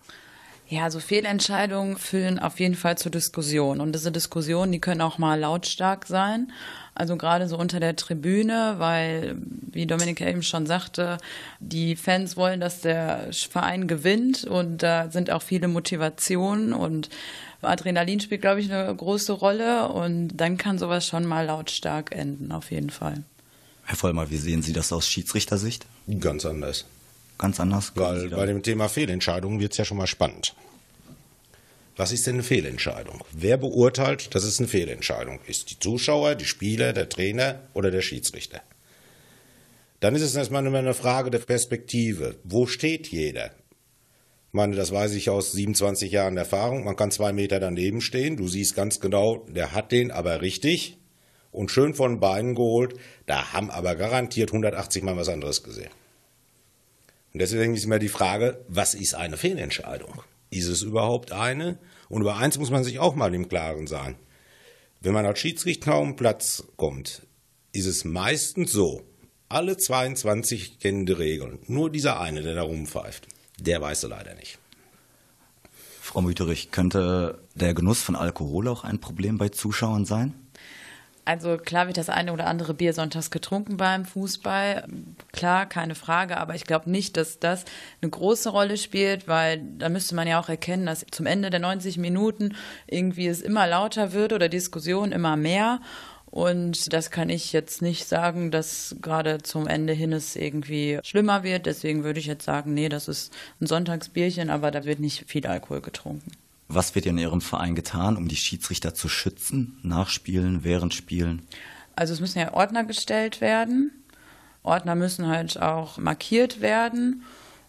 Ja, 0.71 0.83
also 0.83 0.99
Fehlentscheidungen 0.99 1.97
führen 1.97 2.37
auf 2.37 2.59
jeden 2.59 2.75
Fall 2.75 2.95
zur 2.95 3.11
Diskussion. 3.11 3.81
Und 3.81 3.93
diese 3.93 4.11
Diskussionen, 4.11 4.71
die 4.71 4.79
können 4.79 5.01
auch 5.01 5.17
mal 5.17 5.39
lautstark 5.39 6.05
sein. 6.05 6.51
Also 6.93 7.17
gerade 7.17 7.47
so 7.47 7.57
unter 7.57 7.79
der 7.79 7.95
Tribüne, 7.95 8.75
weil, 8.77 9.35
wie 9.71 9.87
Dominik 9.87 10.21
eben 10.21 10.43
schon 10.43 10.67
sagte, 10.67 11.17
die 11.59 11.95
Fans 11.95 12.37
wollen, 12.37 12.59
dass 12.59 12.81
der 12.81 13.29
Verein 13.31 13.87
gewinnt 13.87 14.43
und 14.43 14.83
da 14.83 15.09
sind 15.09 15.31
auch 15.31 15.41
viele 15.41 15.67
Motivationen 15.67 16.73
und 16.73 17.09
Adrenalin 17.63 18.19
spielt, 18.19 18.41
glaube 18.41 18.61
ich, 18.61 18.71
eine 18.71 18.93
große 18.95 19.33
Rolle 19.33 19.89
und 19.89 20.29
dann 20.37 20.57
kann 20.57 20.77
sowas 20.77 21.07
schon 21.07 21.25
mal 21.25 21.47
lautstark 21.47 22.15
enden, 22.15 22.51
auf 22.51 22.69
jeden 22.69 22.91
Fall. 22.91 23.23
Herr 23.85 23.95
Vollmer, 23.95 24.29
wie 24.29 24.37
sehen 24.37 24.61
Sie 24.61 24.73
das 24.73 24.93
aus 24.93 25.07
Schiedsrichtersicht? 25.07 25.87
Ganz 26.19 26.45
anders 26.45 26.85
ganz 27.39 27.59
anders. 27.59 27.93
Weil 27.95 28.29
bei 28.29 28.45
dem 28.45 28.61
Thema 28.61 28.87
Fehlentscheidungen 28.87 29.59
wird 29.59 29.71
es 29.71 29.79
ja 29.79 29.85
schon 29.85 29.97
mal 29.97 30.07
spannend. 30.07 30.53
Was 31.97 32.11
ist 32.11 32.27
denn 32.27 32.35
eine 32.35 32.43
Fehlentscheidung? 32.43 33.23
Wer 33.31 33.57
beurteilt, 33.57 34.33
dass 34.33 34.43
es 34.43 34.59
eine 34.59 34.69
Fehlentscheidung 34.69 35.39
ist? 35.47 35.71
Die 35.71 35.79
Zuschauer, 35.79 36.35
die 36.35 36.45
Spieler, 36.45 36.93
der 36.93 37.09
Trainer 37.09 37.63
oder 37.73 37.91
der 37.91 38.01
Schiedsrichter? 38.01 38.61
Dann 39.99 40.15
ist 40.15 40.21
es 40.21 40.35
erstmal 40.35 40.61
nur 40.61 40.73
eine 40.75 40.93
Frage 40.93 41.29
der 41.29 41.39
Perspektive. 41.39 42.37
Wo 42.45 42.67
steht 42.67 43.07
jeder? 43.07 43.47
Ich 43.47 44.53
meine, 44.53 44.75
das 44.75 44.91
weiß 44.91 45.11
ich 45.13 45.29
aus 45.29 45.51
27 45.51 46.11
Jahren 46.11 46.37
Erfahrung. 46.37 46.85
Man 46.85 46.95
kann 46.95 47.11
zwei 47.11 47.33
Meter 47.33 47.59
daneben 47.59 47.99
stehen. 47.99 48.37
Du 48.37 48.47
siehst 48.47 48.75
ganz 48.75 49.01
genau, 49.01 49.45
der 49.49 49.73
hat 49.73 49.91
den 49.91 50.09
aber 50.09 50.41
richtig 50.41 50.97
und 51.51 51.69
schön 51.69 51.93
von 51.93 52.21
Beinen 52.21 52.55
geholt. 52.55 52.93
Da 53.25 53.51
haben 53.51 53.69
aber 53.69 53.95
garantiert 53.95 54.51
180 54.51 55.03
Mal 55.03 55.17
was 55.17 55.27
anderes 55.27 55.63
gesehen. 55.63 55.91
Und 57.33 57.41
deswegen 57.41 57.75
ist 57.75 57.85
immer 57.85 57.99
die 57.99 58.09
Frage, 58.09 58.63
was 58.67 58.93
ist 58.93 59.13
eine 59.13 59.37
Fehlentscheidung? 59.37 60.23
Ist 60.49 60.67
es 60.67 60.81
überhaupt 60.81 61.31
eine? 61.31 61.77
Und 62.07 62.21
über 62.21 62.37
eins 62.37 62.57
muss 62.57 62.71
man 62.71 62.83
sich 62.83 62.99
auch 62.99 63.15
mal 63.15 63.33
im 63.35 63.47
Klaren 63.47 63.87
sein. 63.87 64.15
Wenn 64.99 65.13
man 65.13 65.25
als 65.25 65.39
Schiedsrichter 65.39 65.99
den 66.01 66.15
Platz 66.15 66.63
kommt, 66.75 67.27
ist 67.71 67.85
es 67.85 68.03
meistens 68.03 68.71
so, 68.71 69.03
alle 69.47 69.77
22 69.77 70.79
kennen 70.79 71.05
die 71.05 71.13
Regeln. 71.13 71.59
Nur 71.67 71.89
dieser 71.89 72.19
eine, 72.19 72.41
der 72.41 72.55
da 72.55 72.63
rumpfeift, 72.63 73.27
der 73.59 73.81
weiß 73.81 74.03
es 74.03 74.09
leider 74.09 74.35
nicht. 74.35 74.59
Frau 76.01 76.21
Müterich, 76.21 76.71
könnte 76.71 77.43
der 77.53 77.75
Genuss 77.75 78.01
von 78.01 78.15
Alkohol 78.15 78.67
auch 78.67 78.83
ein 78.83 78.99
Problem 78.99 79.37
bei 79.37 79.49
Zuschauern 79.49 80.05
sein? 80.05 80.33
Also 81.29 81.57
klar 81.57 81.85
wird 81.85 81.97
das 81.97 82.09
eine 82.09 82.33
oder 82.33 82.47
andere 82.47 82.73
Bier 82.73 82.91
sonntags 82.91 83.29
getrunken 83.29 83.77
beim 83.77 84.03
Fußball. 84.03 84.87
Klar, 85.31 85.67
keine 85.67 85.93
Frage, 85.93 86.37
aber 86.37 86.55
ich 86.55 86.63
glaube 86.63 86.89
nicht, 86.89 87.17
dass 87.17 87.37
das 87.37 87.65
eine 88.01 88.09
große 88.09 88.49
Rolle 88.49 88.77
spielt, 88.77 89.27
weil 89.27 89.61
da 89.77 89.89
müsste 89.89 90.15
man 90.15 90.27
ja 90.27 90.39
auch 90.39 90.49
erkennen, 90.49 90.87
dass 90.87 91.05
zum 91.11 91.27
Ende 91.27 91.51
der 91.51 91.59
90 91.59 91.99
Minuten 91.99 92.55
irgendwie 92.87 93.27
es 93.27 93.43
immer 93.43 93.67
lauter 93.67 94.11
wird 94.11 94.33
oder 94.33 94.49
Diskussion 94.49 95.11
immer 95.11 95.37
mehr. 95.37 95.81
Und 96.25 96.91
das 96.93 97.11
kann 97.11 97.29
ich 97.29 97.53
jetzt 97.53 97.83
nicht 97.83 98.07
sagen, 98.07 98.49
dass 98.49 98.95
gerade 98.99 99.37
zum 99.43 99.67
Ende 99.67 99.93
hin 99.93 100.13
es 100.13 100.35
irgendwie 100.35 100.97
schlimmer 101.03 101.43
wird. 101.43 101.67
Deswegen 101.67 102.03
würde 102.03 102.19
ich 102.19 102.25
jetzt 102.25 102.45
sagen, 102.45 102.73
nee, 102.73 102.89
das 102.89 103.07
ist 103.07 103.31
ein 103.61 103.67
Sonntagsbierchen, 103.67 104.49
aber 104.49 104.71
da 104.71 104.83
wird 104.83 104.99
nicht 104.99 105.29
viel 105.29 105.45
Alkohol 105.45 105.81
getrunken. 105.81 106.31
Was 106.71 106.93
wird 106.93 107.07
in 107.07 107.17
Ihrem 107.17 107.41
Verein 107.41 107.73
getan, 107.73 108.15
um 108.15 108.27
die 108.27 108.35
Schiedsrichter 108.35 108.93
zu 108.93 109.09
schützen, 109.09 109.79
nach 109.81 110.09
Spielen, 110.09 110.63
während 110.63 110.93
Spielen? 110.93 111.41
Also 111.95 112.13
es 112.13 112.19
müssen 112.19 112.37
ja 112.37 112.53
Ordner 112.53 112.83
gestellt 112.83 113.41
werden. 113.41 113.91
Ordner 114.61 114.93
müssen 114.93 115.27
halt 115.27 115.59
auch 115.59 115.97
markiert 115.97 116.61
werden 116.61 117.23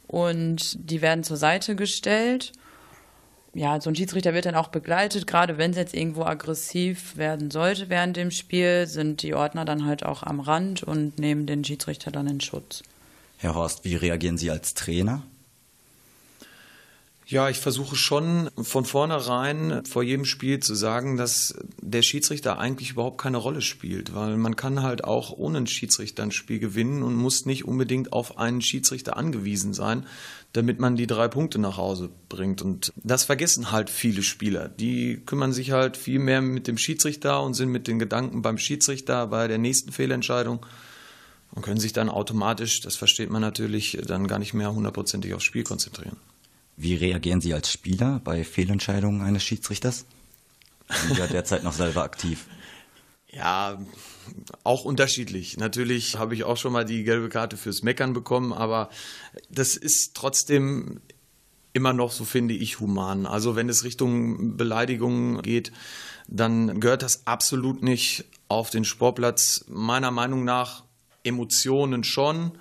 und 0.07 0.90
die 0.90 1.00
werden 1.00 1.25
zur 1.25 1.38
Seite 1.38 1.76
gestellt. 1.76 2.52
Ja, 3.54 3.80
so 3.80 3.88
ein 3.90 3.97
Schiedsrichter 3.97 4.35
wird 4.35 4.45
dann 4.45 4.54
auch 4.54 4.69
begleitet, 4.69 5.26
gerade 5.26 5.57
wenn 5.57 5.71
es 5.71 5.78
jetzt 5.78 5.95
irgendwo 5.95 6.25
aggressiv 6.25 7.16
werden 7.16 7.50
sollte 7.50 7.88
während 7.88 8.19
dem 8.19 8.30
Spiel, 8.30 8.87
sind 8.87 9.23
die 9.23 9.35
Ordner 9.35 9.64
dann 9.64 9.87
halt 9.87 10.04
auch 10.04 10.23
am 10.23 10.40
Rand 10.40 10.83
und 10.83 11.19
nehmen 11.19 11.47
den 11.47 11.64
Schiedsrichter 11.64 12.11
dann 12.11 12.26
in 12.26 12.40
Schutz. 12.40 12.83
Herr 13.38 13.54
Horst, 13.54 13.85
wie 13.85 13.97
reagieren 13.97 14.37
Sie 14.37 14.50
als 14.50 14.75
Trainer? 14.75 15.23
Ja, 17.30 17.49
ich 17.49 17.58
versuche 17.58 17.94
schon 17.94 18.50
von 18.60 18.84
vornherein 18.84 19.84
vor 19.84 20.02
jedem 20.02 20.25
Spiel 20.25 20.58
zu 20.58 20.75
sagen, 20.75 21.16
dass 21.16 21.54
der 21.80 22.02
Schiedsrichter 22.02 22.58
eigentlich 22.58 22.90
überhaupt 22.90 23.20
keine 23.20 23.37
Rolle 23.37 23.62
spielt, 23.62 24.16
weil 24.16 24.37
man 24.37 24.56
kann 24.56 24.82
halt 24.82 25.04
auch 25.04 25.30
ohne 25.30 25.58
einen 25.58 25.68
Schiedsrichter 25.68 26.25
ein 26.25 26.32
Spiel 26.32 26.58
gewinnen 26.58 27.04
und 27.04 27.14
muss 27.14 27.46
nicht 27.46 27.66
unbedingt 27.66 28.12
auf 28.12 28.38
einen 28.38 28.60
Schiedsrichter 28.60 29.16
angewiesen 29.16 29.75
sein, 29.75 30.06
damit 30.54 30.80
man 30.80 30.96
die 30.96 31.06
drei 31.06 31.28
Punkte 31.28 31.60
nach 31.60 31.76
Hause 31.76 32.10
bringt. 32.28 32.62
Und 32.62 32.92
das 32.96 33.22
vergessen 33.22 33.70
halt 33.70 33.90
viele 33.90 34.25
Spieler. 34.25 34.68
Die 34.68 35.22
kümmern 35.25 35.52
sich 35.52 35.70
halt 35.70 35.96
viel 35.96 36.18
mehr 36.18 36.42
mit 36.42 36.66
dem 36.66 36.78
Schiedsrichter 36.78 37.44
und 37.44 37.54
sind 37.54 37.68
mit 37.68 37.87
den 37.87 38.00
Gedanken 38.00 38.42
beim 38.42 38.58
Schiedsrichter 38.58 39.28
bei 39.28 39.46
der 39.46 39.58
nächsten 39.58 39.92
Fehlentscheidung 39.92 40.66
und 41.52 41.62
können 41.62 41.78
sich 41.78 41.92
dann 41.92 42.08
automatisch, 42.08 42.80
das 42.80 42.96
versteht 42.96 43.30
man 43.30 43.40
natürlich, 43.40 43.96
dann 44.04 44.26
gar 44.26 44.40
nicht 44.40 44.52
mehr 44.52 44.75
hundertprozentig 44.75 45.32
aufs 45.32 45.44
Spiel 45.44 45.62
konzentrieren. 45.62 46.16
Wie 46.80 46.94
reagieren 46.94 47.42
Sie 47.42 47.52
als 47.52 47.70
Spieler 47.70 48.22
bei 48.25 48.42
Fehlentscheidungen 48.42 49.20
eines 49.20 49.44
Schiedsrichters? 49.44 50.06
Sind 50.88 51.18
ja 51.18 51.26
derzeit 51.26 51.62
noch 51.62 51.75
selber 51.75 52.02
aktiv. 52.02 52.46
Ja, 53.30 53.78
auch 54.64 54.87
unterschiedlich. 54.87 55.58
Natürlich 55.58 56.16
habe 56.16 56.34
ich 56.34 56.44
auch 56.44 56.56
schon 56.56 56.72
mal 56.72 56.87
die 56.87 57.04
gelbe 57.04 57.28
Karte 57.28 57.58
fürs 57.58 57.82
Meckern 57.82 58.14
bekommen, 58.14 58.54
aber 58.54 58.88
das 59.50 59.76
ist 59.76 60.14
trotzdem 60.14 61.02
immer 61.75 61.92
noch, 61.92 62.12
so 62.12 62.25
finde 62.25 62.54
ich, 62.54 62.80
human. 62.80 63.26
Also 63.26 63.56
wenn 63.56 63.68
es 63.68 63.84
Richtung 63.84 64.56
Beleidigung 64.56 65.42
geht, 65.42 65.72
dann 66.28 66.80
gehört 66.80 67.02
das 67.02 67.26
absolut 67.26 67.82
nicht 67.82 68.25
auf 68.49 68.70
den 68.70 68.87
Sportplatz. 68.87 69.66
Meiner 69.68 70.10
Meinung 70.10 70.44
nach 70.44 70.84
Emotionen 71.25 72.04
schon 72.04 72.52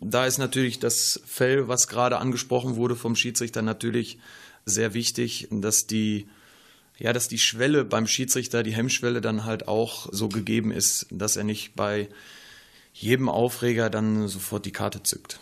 da 0.00 0.26
ist 0.26 0.38
natürlich 0.38 0.78
das 0.78 1.20
Fell, 1.26 1.68
was 1.68 1.86
gerade 1.86 2.18
angesprochen 2.18 2.76
wurde 2.76 2.96
vom 2.96 3.14
Schiedsrichter, 3.14 3.62
natürlich 3.62 4.18
sehr 4.64 4.94
wichtig, 4.94 5.48
dass 5.50 5.86
die, 5.86 6.26
ja, 6.98 7.12
dass 7.12 7.28
die 7.28 7.38
Schwelle 7.38 7.84
beim 7.84 8.06
Schiedsrichter, 8.06 8.62
die 8.62 8.74
Hemmschwelle 8.74 9.20
dann 9.20 9.44
halt 9.44 9.68
auch 9.68 10.08
so 10.10 10.28
gegeben 10.28 10.70
ist, 10.72 11.06
dass 11.10 11.36
er 11.36 11.44
nicht 11.44 11.76
bei 11.76 12.08
jedem 12.92 13.28
Aufreger 13.28 13.90
dann 13.90 14.28
sofort 14.28 14.66
die 14.66 14.72
Karte 14.72 15.02
zückt. 15.02 15.40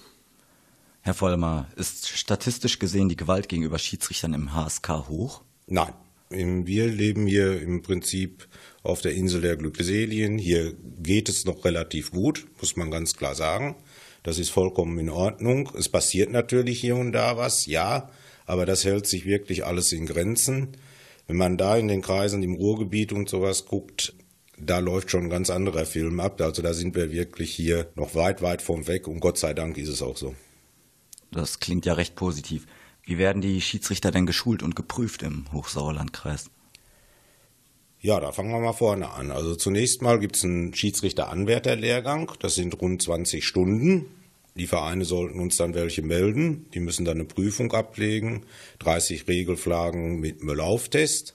Herr 1.00 1.14
Vollmer, 1.14 1.68
ist 1.76 2.08
statistisch 2.08 2.78
gesehen 2.78 3.08
die 3.08 3.16
Gewalt 3.16 3.48
gegenüber 3.48 3.78
Schiedsrichtern 3.78 4.34
im 4.34 4.54
HSK 4.54 5.08
hoch? 5.08 5.42
Nein. 5.66 5.94
Wir 6.30 6.88
leben 6.88 7.26
hier 7.26 7.62
im 7.62 7.80
Prinzip 7.80 8.46
auf 8.82 9.00
der 9.00 9.14
Insel 9.14 9.40
der 9.40 9.56
Glückselien. 9.56 10.36
Hier 10.36 10.74
geht 11.02 11.30
es 11.30 11.46
noch 11.46 11.64
relativ 11.64 12.10
gut, 12.10 12.46
muss 12.60 12.76
man 12.76 12.90
ganz 12.90 13.16
klar 13.16 13.34
sagen. 13.34 13.76
Das 14.28 14.38
ist 14.38 14.50
vollkommen 14.50 14.98
in 14.98 15.08
Ordnung. 15.08 15.70
Es 15.74 15.88
passiert 15.88 16.30
natürlich 16.30 16.78
hier 16.82 16.96
und 16.96 17.12
da 17.12 17.38
was, 17.38 17.64
ja, 17.64 18.10
aber 18.44 18.66
das 18.66 18.84
hält 18.84 19.06
sich 19.06 19.24
wirklich 19.24 19.64
alles 19.64 19.90
in 19.90 20.04
Grenzen. 20.04 20.76
Wenn 21.26 21.38
man 21.38 21.56
da 21.56 21.78
in 21.78 21.88
den 21.88 22.02
Kreisen 22.02 22.42
im 22.42 22.52
Ruhrgebiet 22.52 23.14
und 23.14 23.30
sowas 23.30 23.64
guckt, 23.64 24.12
da 24.58 24.80
läuft 24.80 25.10
schon 25.10 25.24
ein 25.24 25.30
ganz 25.30 25.48
anderer 25.48 25.86
Film 25.86 26.20
ab. 26.20 26.38
Also 26.42 26.60
da 26.60 26.74
sind 26.74 26.94
wir 26.94 27.10
wirklich 27.10 27.54
hier 27.54 27.90
noch 27.94 28.14
weit, 28.14 28.42
weit 28.42 28.60
vom 28.60 28.86
weg 28.86 29.08
und 29.08 29.20
Gott 29.20 29.38
sei 29.38 29.54
Dank 29.54 29.78
ist 29.78 29.88
es 29.88 30.02
auch 30.02 30.18
so. 30.18 30.34
Das 31.30 31.58
klingt 31.58 31.86
ja 31.86 31.94
recht 31.94 32.14
positiv. 32.14 32.66
Wie 33.04 33.16
werden 33.16 33.40
die 33.40 33.62
Schiedsrichter 33.62 34.10
denn 34.10 34.26
geschult 34.26 34.62
und 34.62 34.76
geprüft 34.76 35.22
im 35.22 35.50
Hochsauerlandkreis? 35.54 36.50
Ja, 38.00 38.20
da 38.20 38.30
fangen 38.30 38.50
wir 38.50 38.60
mal 38.60 38.74
vorne 38.74 39.10
an. 39.10 39.30
Also 39.30 39.56
zunächst 39.56 40.02
mal 40.02 40.18
gibt 40.20 40.36
es 40.36 40.44
einen 40.44 40.74
Schiedsrichter-Anwärter-Lehrgang. 40.74 42.30
Das 42.40 42.56
sind 42.56 42.78
rund 42.78 43.00
20 43.00 43.46
Stunden. 43.46 44.17
Die 44.58 44.66
Vereine 44.66 45.04
sollten 45.04 45.40
uns 45.40 45.56
dann 45.56 45.74
welche 45.74 46.02
melden. 46.02 46.66
Die 46.74 46.80
müssen 46.80 47.04
dann 47.04 47.18
eine 47.18 47.24
Prüfung 47.24 47.72
ablegen. 47.72 48.44
30 48.80 49.28
Regelfragen 49.28 50.20
mit 50.20 50.42
einem 50.42 50.56
Lauftest. 50.56 51.34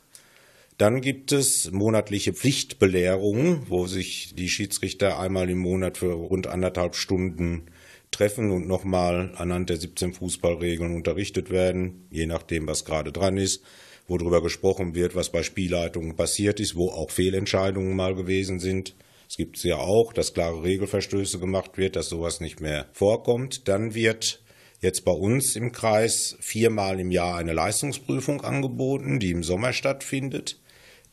Dann 0.77 1.01
gibt 1.01 1.31
es 1.31 1.71
monatliche 1.71 2.33
Pflichtbelehrungen, 2.33 3.69
wo 3.69 3.87
sich 3.87 4.35
die 4.35 4.49
Schiedsrichter 4.49 5.19
einmal 5.19 5.49
im 5.49 5.59
Monat 5.59 5.97
für 5.97 6.13
rund 6.13 6.47
anderthalb 6.47 6.95
Stunden 6.95 7.63
treffen 8.11 8.51
und 8.51 8.67
nochmal 8.67 9.33
anhand 9.37 9.69
der 9.69 9.77
17 9.77 10.13
Fußballregeln 10.13 10.95
unterrichtet 10.95 11.49
werden, 11.49 12.05
je 12.11 12.25
nachdem, 12.25 12.67
was 12.67 12.85
gerade 12.85 13.11
dran 13.11 13.37
ist 13.37 13.63
wo 14.07 14.17
darüber 14.17 14.41
gesprochen 14.41 14.95
wird, 14.95 15.15
was 15.15 15.31
bei 15.31 15.43
Spielleitungen 15.43 16.15
passiert 16.15 16.59
ist, 16.59 16.75
wo 16.75 16.89
auch 16.89 17.09
Fehlentscheidungen 17.09 17.95
mal 17.95 18.15
gewesen 18.15 18.59
sind. 18.59 18.95
Es 19.33 19.37
gibt 19.37 19.57
es 19.57 19.63
ja 19.63 19.77
auch, 19.77 20.13
dass 20.13 20.35
klare 20.35 20.61
Regelverstöße 20.61 21.39
gemacht 21.39 21.75
wird, 21.79 21.95
dass 21.95 22.07
sowas 22.07 22.39
nicht 22.39 22.61
mehr 22.61 22.85
vorkommt. 22.93 23.67
Dann 23.67 23.95
wird 23.95 24.43
jetzt 24.79 25.05
bei 25.05 25.11
uns 25.11 25.55
im 25.55 25.71
Kreis 25.71 26.37
viermal 26.39 26.99
im 26.99 27.09
Jahr 27.09 27.37
eine 27.37 27.53
Leistungsprüfung 27.53 28.41
angeboten, 28.41 29.19
die 29.19 29.31
im 29.31 29.41
Sommer 29.41 29.73
stattfindet, 29.73 30.59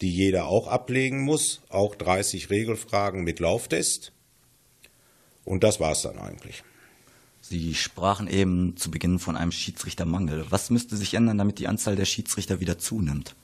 die 0.03 0.13
jeder 0.13 0.49
auch 0.49 0.69
ablegen 0.69 1.23
muss, 1.23 1.63
auch 1.71 1.95
30 1.95 2.51
Regelfragen 2.51 3.25
mit 3.25 3.41
Lauftest. 3.41 4.13
Und 5.47 5.65
das 5.65 5.81
war's 5.81 6.03
dann 6.03 6.19
eigentlich. 6.19 6.63
Sie 7.41 7.75
sprachen 7.75 8.29
eben 8.29 8.77
zu 8.77 8.91
Beginn 8.91 9.19
von 9.19 9.35
einem 9.35 9.51
Schiedsrichtermangel. 9.51 10.45
Was 10.51 10.69
müsste 10.69 10.99
sich 10.99 11.15
ändern, 11.15 11.39
damit 11.39 11.59
die 11.59 11.69
Anzahl 11.69 11.97
der 11.97 12.05
Schiedsrichter 12.05 12.61
wieder 12.61 12.77
zunimmt? 12.77 13.35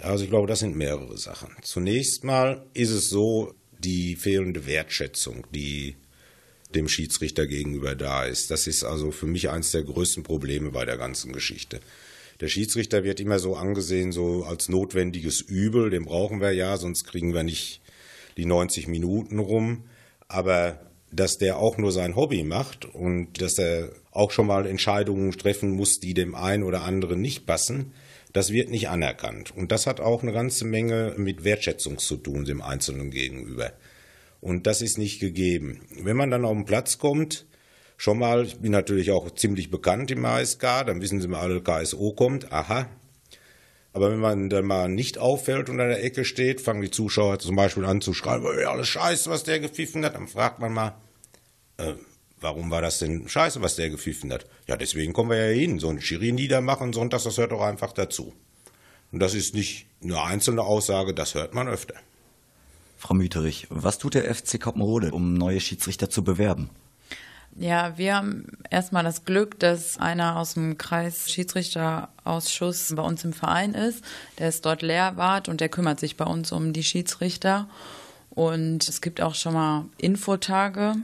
Also 0.00 0.24
ich 0.24 0.30
glaube, 0.30 0.46
das 0.46 0.58
sind 0.60 0.76
mehrere 0.76 1.16
Sachen. 1.16 1.50
Zunächst 1.62 2.24
mal 2.24 2.66
ist 2.74 2.90
es 2.90 3.08
so, 3.08 3.54
die 3.78 4.16
fehlende 4.16 4.66
Wertschätzung, 4.66 5.46
die 5.54 5.96
dem 6.74 6.88
Schiedsrichter 6.88 7.46
gegenüber 7.46 7.94
da 7.94 8.24
ist. 8.24 8.50
Das 8.50 8.66
ist 8.66 8.84
also 8.84 9.10
für 9.10 9.26
mich 9.26 9.50
eines 9.50 9.70
der 9.70 9.82
größten 9.82 10.22
Probleme 10.22 10.70
bei 10.70 10.84
der 10.84 10.96
ganzen 10.96 11.32
Geschichte. 11.32 11.80
Der 12.40 12.48
Schiedsrichter 12.48 13.04
wird 13.04 13.20
immer 13.20 13.38
so 13.38 13.56
angesehen, 13.56 14.12
so 14.12 14.44
als 14.44 14.68
notwendiges 14.68 15.40
Übel, 15.40 15.90
den 15.90 16.04
brauchen 16.04 16.40
wir 16.40 16.52
ja, 16.52 16.76
sonst 16.76 17.04
kriegen 17.04 17.32
wir 17.32 17.42
nicht 17.42 17.80
die 18.36 18.44
90 18.44 18.88
Minuten 18.88 19.38
rum. 19.38 19.84
Aber 20.28 20.80
dass 21.12 21.38
der 21.38 21.58
auch 21.58 21.78
nur 21.78 21.92
sein 21.92 22.16
Hobby 22.16 22.42
macht 22.42 22.84
und 22.84 23.40
dass 23.40 23.58
er 23.58 23.90
auch 24.10 24.32
schon 24.32 24.46
mal 24.46 24.66
Entscheidungen 24.66 25.32
treffen 25.32 25.70
muss, 25.70 26.00
die 26.00 26.14
dem 26.14 26.34
einen 26.34 26.62
oder 26.62 26.82
anderen 26.82 27.20
nicht 27.20 27.46
passen, 27.46 27.92
das 28.36 28.52
wird 28.52 28.68
nicht 28.68 28.88
anerkannt. 28.88 29.56
Und 29.56 29.72
das 29.72 29.86
hat 29.86 30.00
auch 30.00 30.22
eine 30.22 30.32
ganze 30.32 30.66
Menge 30.66 31.14
mit 31.16 31.42
Wertschätzung 31.42 31.98
zu 31.98 32.16
tun, 32.16 32.44
dem 32.44 32.60
Einzelnen 32.60 33.10
gegenüber. 33.10 33.72
Und 34.40 34.66
das 34.66 34.82
ist 34.82 34.98
nicht 34.98 35.20
gegeben. 35.20 35.80
Wenn 36.02 36.16
man 36.16 36.30
dann 36.30 36.44
auf 36.44 36.52
den 36.52 36.66
Platz 36.66 36.98
kommt, 36.98 37.46
schon 37.96 38.18
mal, 38.18 38.44
ich 38.44 38.58
bin 38.58 38.72
natürlich 38.72 39.10
auch 39.10 39.30
ziemlich 39.34 39.70
bekannt 39.70 40.10
im 40.10 40.24
ASK, 40.24 40.60
dann 40.60 41.00
wissen 41.00 41.20
Sie 41.20 41.28
mal, 41.28 41.40
alle 41.40 41.62
KSO 41.62 42.12
kommt, 42.12 42.52
aha. 42.52 42.88
Aber 43.94 44.10
wenn 44.10 44.20
man 44.20 44.50
dann 44.50 44.66
mal 44.66 44.90
nicht 44.90 45.16
auffällt 45.16 45.70
und 45.70 45.80
an 45.80 45.88
der 45.88 46.04
Ecke 46.04 46.26
steht, 46.26 46.60
fangen 46.60 46.82
die 46.82 46.90
Zuschauer 46.90 47.38
zum 47.38 47.56
Beispiel 47.56 47.86
an 47.86 48.02
zu 48.02 48.12
schreiben, 48.12 48.46
alles 48.66 48.88
scheiße, 48.88 49.30
was 49.30 49.44
der 49.44 49.60
gepfiffen 49.60 50.04
hat. 50.04 50.14
Dann 50.14 50.28
fragt 50.28 50.58
man 50.58 50.74
mal, 50.74 51.00
äh, 51.78 51.94
warum 52.40 52.70
war 52.70 52.82
das 52.82 52.98
denn 52.98 53.28
scheiße, 53.28 53.62
was 53.62 53.76
der 53.76 53.90
gepfiffen 53.90 54.32
hat? 54.32 54.46
Ja, 54.66 54.76
deswegen 54.76 55.12
kommen 55.12 55.30
wir 55.30 55.50
ja 55.50 55.56
hin. 55.58 55.78
So 55.78 55.88
ein 55.88 56.00
Schiri 56.00 56.32
niedermachen 56.32 56.92
sonntags, 56.92 57.24
das 57.24 57.38
hört 57.38 57.52
doch 57.52 57.62
einfach 57.62 57.92
dazu. 57.92 58.34
Und 59.12 59.20
das 59.20 59.34
ist 59.34 59.54
nicht 59.54 59.86
eine 60.02 60.22
einzelne 60.22 60.62
Aussage, 60.62 61.14
das 61.14 61.34
hört 61.34 61.54
man 61.54 61.68
öfter. 61.68 61.94
Frau 62.98 63.14
Müterich, 63.14 63.66
was 63.70 63.98
tut 63.98 64.14
der 64.14 64.34
FC 64.34 64.60
Koppenrode, 64.60 65.12
um 65.12 65.34
neue 65.34 65.60
Schiedsrichter 65.60 66.10
zu 66.10 66.24
bewerben? 66.24 66.70
Ja, 67.58 67.96
wir 67.96 68.16
haben 68.16 68.46
erstmal 68.70 69.02
das 69.02 69.24
Glück, 69.24 69.58
dass 69.58 69.96
einer 69.98 70.36
aus 70.36 70.54
dem 70.54 70.76
Kreis 70.76 71.30
Schiedsrichterausschuss 71.30 72.92
bei 72.94 73.02
uns 73.02 73.24
im 73.24 73.32
Verein 73.32 73.72
ist. 73.72 74.04
Der 74.38 74.48
ist 74.48 74.66
dort 74.66 74.82
Lehrwart 74.82 75.48
und 75.48 75.62
der 75.62 75.70
kümmert 75.70 75.98
sich 75.98 76.16
bei 76.16 76.26
uns 76.26 76.52
um 76.52 76.74
die 76.74 76.84
Schiedsrichter. 76.84 77.68
Und 78.28 78.86
es 78.86 79.00
gibt 79.00 79.22
auch 79.22 79.34
schon 79.34 79.54
mal 79.54 79.86
Infotage. 79.96 80.96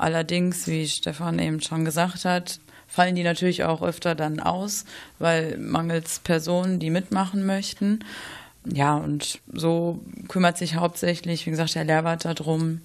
Allerdings, 0.00 0.66
wie 0.66 0.88
Stefan 0.88 1.38
eben 1.38 1.60
schon 1.60 1.84
gesagt 1.84 2.24
hat, 2.24 2.58
fallen 2.88 3.14
die 3.14 3.22
natürlich 3.22 3.64
auch 3.64 3.82
öfter 3.82 4.14
dann 4.14 4.40
aus, 4.40 4.86
weil 5.18 5.58
mangels 5.58 6.20
Personen, 6.20 6.78
die 6.78 6.88
mitmachen 6.88 7.44
möchten. 7.44 8.02
Ja, 8.64 8.96
und 8.96 9.40
so 9.52 10.00
kümmert 10.28 10.56
sich 10.56 10.76
hauptsächlich, 10.76 11.44
wie 11.44 11.50
gesagt, 11.50 11.74
der 11.74 11.84
Lehrwart 11.84 12.24
darum, 12.24 12.80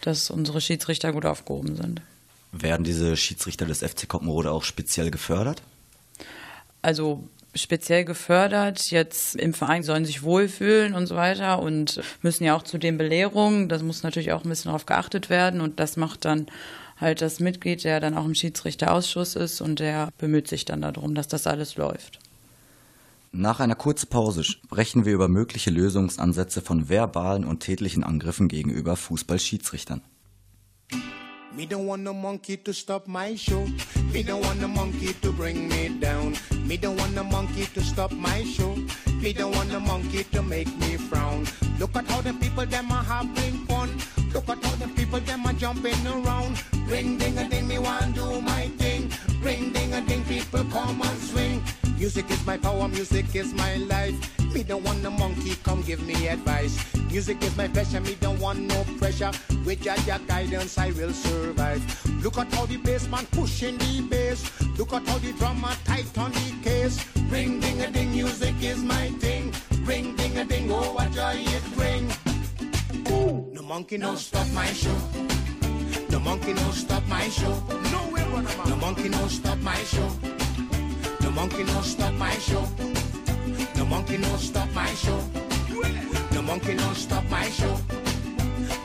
dass 0.00 0.28
unsere 0.28 0.60
Schiedsrichter 0.60 1.12
gut 1.12 1.24
aufgehoben 1.24 1.76
sind. 1.76 2.02
Werden 2.50 2.82
diese 2.82 3.16
Schiedsrichter 3.16 3.64
des 3.64 3.78
FC 3.78 4.08
Koppenrode 4.08 4.50
auch 4.50 4.64
speziell 4.64 5.12
gefördert? 5.12 5.62
Also 6.86 7.28
speziell 7.52 8.04
gefördert. 8.04 8.92
Jetzt 8.92 9.34
im 9.34 9.54
Verein 9.54 9.82
sollen 9.82 10.04
sich 10.04 10.22
wohlfühlen 10.22 10.94
und 10.94 11.08
so 11.08 11.16
weiter 11.16 11.60
und 11.60 12.00
müssen 12.22 12.44
ja 12.44 12.54
auch 12.54 12.62
zu 12.62 12.78
den 12.78 12.96
Belehrungen. 12.96 13.68
Das 13.68 13.82
muss 13.82 14.04
natürlich 14.04 14.30
auch 14.30 14.44
ein 14.44 14.48
bisschen 14.48 14.68
darauf 14.68 14.86
geachtet 14.86 15.28
werden 15.28 15.60
und 15.60 15.80
das 15.80 15.96
macht 15.96 16.24
dann 16.24 16.46
halt 16.96 17.22
das 17.22 17.40
Mitglied, 17.40 17.82
der 17.82 17.98
dann 17.98 18.16
auch 18.16 18.24
im 18.24 18.36
Schiedsrichterausschuss 18.36 19.34
ist 19.34 19.60
und 19.60 19.80
der 19.80 20.10
bemüht 20.16 20.46
sich 20.46 20.64
dann 20.64 20.80
darum, 20.80 21.16
dass 21.16 21.26
das 21.26 21.48
alles 21.48 21.74
läuft. 21.74 22.20
Nach 23.32 23.58
einer 23.58 23.74
kurzen 23.74 24.08
Pause 24.08 24.44
sprechen 24.44 25.04
wir 25.04 25.12
über 25.12 25.26
mögliche 25.26 25.70
Lösungsansätze 25.70 26.60
von 26.60 26.88
verbalen 26.88 27.44
und 27.44 27.58
tätlichen 27.58 28.04
Angriffen 28.04 28.46
gegenüber 28.46 28.94
Fußballschiedsrichtern. 28.94 30.02
Me 31.56 31.64
don't 31.64 31.86
want 31.86 32.02
no 32.02 32.12
monkey 32.12 32.58
to 32.58 32.74
stop 32.74 33.08
my 33.08 33.34
show. 33.34 33.66
Me 34.12 34.22
don't 34.22 34.42
want 34.42 34.60
no 34.60 34.68
monkey 34.68 35.14
to 35.22 35.32
bring 35.32 35.70
me 35.70 35.88
down. 35.88 36.36
Me 36.66 36.76
don't 36.76 36.98
want 36.98 37.14
no 37.14 37.24
monkey 37.24 37.64
to 37.72 37.80
stop 37.80 38.12
my 38.12 38.44
show. 38.44 38.76
Me 39.22 39.32
don't 39.32 39.56
want 39.56 39.72
no 39.72 39.80
monkey 39.80 40.24
to 40.24 40.42
make 40.42 40.68
me 40.76 40.98
frown. 40.98 41.46
Look 41.78 41.96
at 41.96 42.06
how 42.08 42.20
the 42.20 42.34
people 42.34 42.66
them 42.66 42.92
are 42.92 43.02
having 43.02 43.64
fun. 43.64 43.88
Look 44.34 44.50
at 44.50 44.62
how 44.62 44.76
the 44.76 44.88
people 44.96 45.18
them 45.20 45.46
are 45.46 45.54
jumping 45.54 46.06
around. 46.06 46.62
Ring 46.90 47.16
ding 47.16 47.38
a 47.38 47.48
ding, 47.48 47.66
me 47.66 47.78
want 47.78 48.14
do 48.14 48.38
my 48.42 48.68
thing. 48.76 49.10
Ring 49.40 49.72
ding 49.72 49.94
a 49.94 50.02
ding, 50.02 50.24
people 50.24 50.64
come 50.64 51.00
and 51.00 51.18
swing. 51.20 51.62
Music 51.96 52.30
is 52.30 52.44
my 52.44 52.58
power, 52.58 52.86
music 52.86 53.34
is 53.34 53.54
my 53.54 53.76
life. 53.76 54.14
Me 54.56 54.62
don't 54.62 54.82
want 54.84 55.02
no 55.02 55.10
monkey, 55.10 55.54
come 55.62 55.82
give 55.82 56.02
me 56.06 56.28
advice. 56.28 56.82
Music 57.10 57.42
is 57.42 57.54
my 57.58 57.68
passion, 57.68 58.02
me 58.04 58.16
don't 58.22 58.40
want 58.40 58.58
no 58.58 58.84
pressure. 58.96 59.30
With 59.66 59.84
your, 59.84 59.96
your 60.06 60.18
guidance, 60.20 60.78
I 60.78 60.92
will 60.92 61.12
survive. 61.12 61.82
Look 62.24 62.38
at 62.38 62.50
how 62.54 62.64
the 62.64 62.78
bass 62.78 63.06
man 63.06 63.26
pushing 63.32 63.76
the 63.76 64.00
bass. 64.08 64.50
Look 64.78 64.94
at 64.94 65.06
how 65.06 65.18
the 65.18 65.32
drummer 65.32 65.74
tight 65.84 66.16
on 66.16 66.32
the 66.32 66.54
case. 66.62 67.04
Ring 67.28 67.60
ding 67.60 67.82
a 67.82 67.90
ding, 67.90 68.12
music 68.12 68.54
is 68.62 68.82
my 68.82 69.10
thing. 69.20 69.52
Ring 69.84 70.16
ding 70.16 70.38
a 70.38 70.44
ding, 70.46 70.72
oh 70.72 70.94
what 70.94 71.12
joy 71.12 71.34
it 71.36 71.64
bring. 71.74 72.08
No 73.52 73.60
monkey 73.60 73.98
no 73.98 74.14
stop 74.14 74.50
my 74.54 74.68
show. 74.68 74.96
No 76.08 76.18
monkey 76.18 76.54
no 76.54 76.70
stop 76.70 77.06
my 77.08 77.28
show. 77.28 77.62
No 77.92 78.08
way, 78.10 78.24
No 78.70 78.76
monkey 78.76 79.10
no 79.10 79.28
stop 79.28 79.58
my 79.58 79.76
show. 79.84 80.10
No 81.20 81.30
monkey 81.30 81.62
no 81.64 81.82
stop 81.82 82.14
my 82.14 82.32
show. 82.38 82.66
No 83.76 83.84
monkey 83.84 84.16
no 84.18 84.36
stop 84.36 84.68
my 84.74 84.86
show. 84.94 85.20
No 86.32 86.42
monkey 86.42 86.74
no 86.74 86.92
stop 86.92 87.24
my 87.30 87.48
show. 87.50 87.76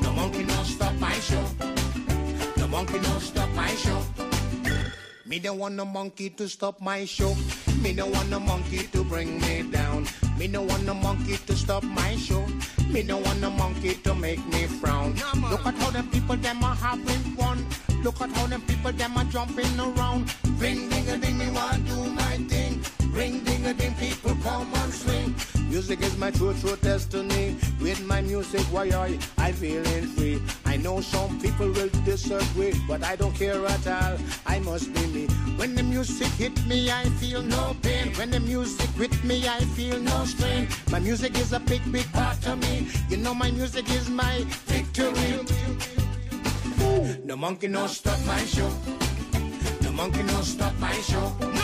No 0.01 0.11
monkey 0.13 0.43
no 0.43 0.63
stop 0.63 0.93
my 0.99 1.13
show. 1.13 1.45
No 2.57 2.67
monkey 2.67 2.99
no 2.99 3.19
stop 3.19 3.49
my 3.55 3.67
show. 3.75 4.01
Me 5.25 5.39
don't 5.39 5.57
want 5.57 5.75
no 5.75 5.85
monkey 5.85 6.29
to 6.31 6.49
stop 6.49 6.81
my 6.81 7.05
show. 7.05 7.33
Me 7.81 7.93
don't 7.93 8.11
want 8.11 8.29
no 8.29 8.39
monkey 8.39 8.79
to 8.91 9.03
bring 9.03 9.39
me 9.41 9.63
down. 9.63 10.05
Me 10.37 10.47
don't 10.47 10.67
want 10.67 10.85
no 10.85 10.93
monkey 10.93 11.37
to 11.47 11.55
stop 11.55 11.83
my 11.83 12.15
show. 12.17 12.45
Me 12.89 13.01
don't 13.01 13.23
want 13.25 13.39
no 13.39 13.49
monkey 13.49 13.93
to 14.03 14.13
make 14.13 14.45
me 14.47 14.65
frown. 14.67 15.15
Look 15.49 15.65
at 15.65 15.75
how 15.75 15.89
them 15.91 16.09
people 16.09 16.35
them 16.35 16.63
are 16.63 16.75
having 16.75 17.23
fun. 17.37 17.65
Look 18.03 18.19
at 18.19 18.31
how 18.31 18.47
them 18.47 18.61
people 18.63 18.91
them 18.91 19.17
are 19.17 19.23
jumping 19.25 19.79
around. 19.79 20.35
Ring 20.57 20.89
ding 20.89 21.09
a 21.09 21.17
ding, 21.17 21.37
me 21.37 21.49
want 21.51 21.87
do 21.87 21.95
my 22.11 22.37
thing. 22.49 22.60
Ring 23.11 23.43
ding 23.43 23.65
a 23.65 23.73
ding, 23.73 23.93
people 23.95 24.35
come 24.43 24.73
and 24.73 24.93
swing. 24.93 25.35
Music 25.69 26.01
is 26.01 26.17
my 26.17 26.31
true, 26.31 26.53
true 26.61 26.77
destiny. 26.77 27.57
With 27.81 28.05
my 28.05 28.21
music, 28.21 28.61
why 28.71 28.85
I, 28.85 29.19
I 29.37 29.51
feeling 29.51 30.07
free. 30.15 30.41
I 30.65 30.77
know 30.77 31.01
some 31.01 31.39
people 31.39 31.67
will 31.67 31.89
disagree, 32.05 32.73
but 32.87 33.03
I 33.03 33.15
don't 33.15 33.33
care 33.33 33.65
at 33.65 33.87
all. 33.87 34.17
I 34.45 34.59
must 34.59 34.93
be 34.93 35.05
me. 35.07 35.27
When 35.57 35.75
the 35.75 35.83
music 35.83 36.27
hit 36.33 36.65
me, 36.67 36.89
I 36.89 37.03
feel 37.19 37.41
no 37.41 37.75
pain. 37.81 38.13
When 38.15 38.31
the 38.31 38.39
music 38.39 38.89
with 38.97 39.23
me, 39.23 39.47
I 39.47 39.59
feel 39.75 39.99
no 39.99 40.25
strain. 40.25 40.67
My 40.89 40.99
music 40.99 41.37
is 41.37 41.53
a 41.53 41.59
big, 41.59 41.81
big 41.91 42.11
part 42.13 42.45
of 42.47 42.59
me. 42.59 42.87
You 43.09 43.17
know 43.17 43.33
my 43.33 43.51
music 43.51 43.89
is 43.91 44.09
my 44.09 44.45
victory. 44.67 45.45
No 47.25 47.35
monkey 47.35 47.67
no 47.67 47.87
stop 47.87 48.19
my 48.25 48.43
show. 48.45 48.69
No 49.81 49.91
monkey 49.91 50.23
no 50.23 50.41
stop 50.41 50.73
my 50.79 50.93
show. 51.01 51.60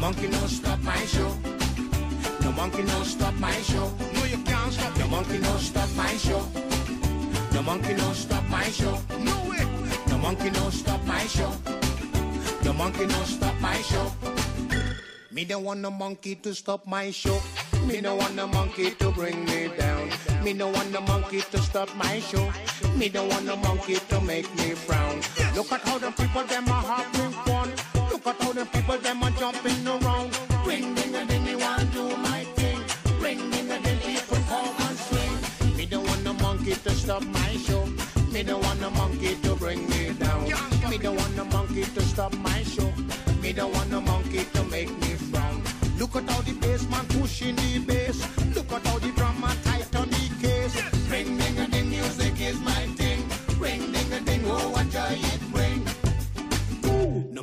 Monkey 0.00 0.28
no 0.28 0.46
stop 0.46 0.80
my 0.80 0.96
show. 1.04 1.30
No 2.40 2.52
monkey 2.52 2.82
no 2.82 3.02
stop 3.02 3.34
my 3.34 3.52
show. 3.52 3.92
No, 4.14 4.24
you 4.24 4.38
can't 4.44 4.72
stop. 4.72 4.98
No 4.98 5.06
monkey 5.08 5.38
no 5.38 5.56
stop 5.58 5.88
my 5.94 6.16
show. 6.16 6.42
No 7.52 7.62
monkey 7.62 7.92
no 7.92 8.12
stop 8.14 8.42
my 8.48 8.64
show. 8.64 8.98
No 9.18 9.36
way. 9.50 9.66
No 10.08 10.16
monkey 10.16 10.48
no 10.50 10.70
stop 10.70 11.04
my 11.04 11.18
show. 11.26 11.52
No 12.64 12.72
monkey 12.72 13.04
no 13.04 13.22
stop 13.24 13.54
my 13.60 13.76
show. 13.82 14.10
Me 15.30 15.44
don't 15.44 15.64
want 15.64 15.80
no 15.80 15.90
monkey 15.90 16.34
to 16.36 16.54
stop 16.54 16.86
my 16.86 17.10
show. 17.10 17.38
Me 17.86 18.00
don't 18.00 18.16
want 18.16 18.34
no 18.34 18.46
monkey 18.46 18.92
to 18.92 19.10
bring 19.10 19.44
me 19.44 19.68
down. 19.76 20.10
Me 20.42 20.54
don't 20.54 20.72
want 20.72 20.90
no 20.92 21.02
monkey 21.02 21.42
to 21.42 21.58
stop 21.58 21.94
my 21.94 22.20
show. 22.20 22.50
Me 22.96 23.10
don't 23.10 23.28
want 23.28 23.44
no 23.44 23.56
monkey 23.56 23.96
to 24.08 24.20
make 24.22 24.48
me 24.56 24.70
frown. 24.70 25.20
Look 25.54 25.70
at 25.70 25.82
how 25.82 25.98
the 25.98 26.10
people 26.12 26.44
them 26.44 26.68
are 26.68 26.82
fun. 26.82 27.39
Look 28.22 28.36
at 28.36 28.42
how 28.42 28.52
the 28.52 28.66
people 28.66 28.98
them 28.98 29.22
are 29.22 29.30
jumping 29.30 29.86
around. 29.86 30.38
Ring 30.66 30.94
ding 30.94 31.14
a 31.14 31.24
ding, 31.24 31.42
me 31.42 31.56
want 31.56 31.90
do 31.90 32.06
my 32.18 32.44
thing. 32.54 32.78
Ring 33.18 33.50
ding 33.50 33.70
a 33.70 33.80
ding, 33.80 33.98
people 34.00 34.36
come 34.46 34.74
and 34.78 34.98
swing. 34.98 35.74
Me 35.74 35.86
don't 35.86 36.06
want 36.06 36.22
no 36.22 36.34
monkey 36.34 36.74
to 36.74 36.90
stop 36.90 37.22
my 37.24 37.56
show. 37.56 37.86
Me 38.30 38.42
don't 38.42 38.62
want 38.62 38.78
no 38.78 38.90
monkey 38.90 39.36
to 39.36 39.54
bring 39.54 39.88
me 39.88 40.12
down. 40.18 40.44
Me 40.90 40.98
don't 40.98 41.16
want 41.16 41.34
no 41.34 41.46
monkey 41.46 41.84
to 41.84 42.02
stop 42.02 42.36
my 42.36 42.62
show. 42.62 42.92
Me 43.40 43.54
don't 43.54 43.72
want 43.72 43.90
no 43.90 44.02
monkey 44.02 44.44
to 44.52 44.64
make 44.64 44.90
me 45.00 45.14
frown. 45.14 45.62
Look 45.98 46.14
at 46.14 46.28
how 46.28 46.42
the 46.42 46.52
bass 46.60 46.86
man 46.90 47.06
pushing 47.06 47.56
the 47.56 47.78
bass. 47.78 48.20
Look 48.54 48.70
at 48.70 48.86
how 48.86 48.98
the 48.98 49.12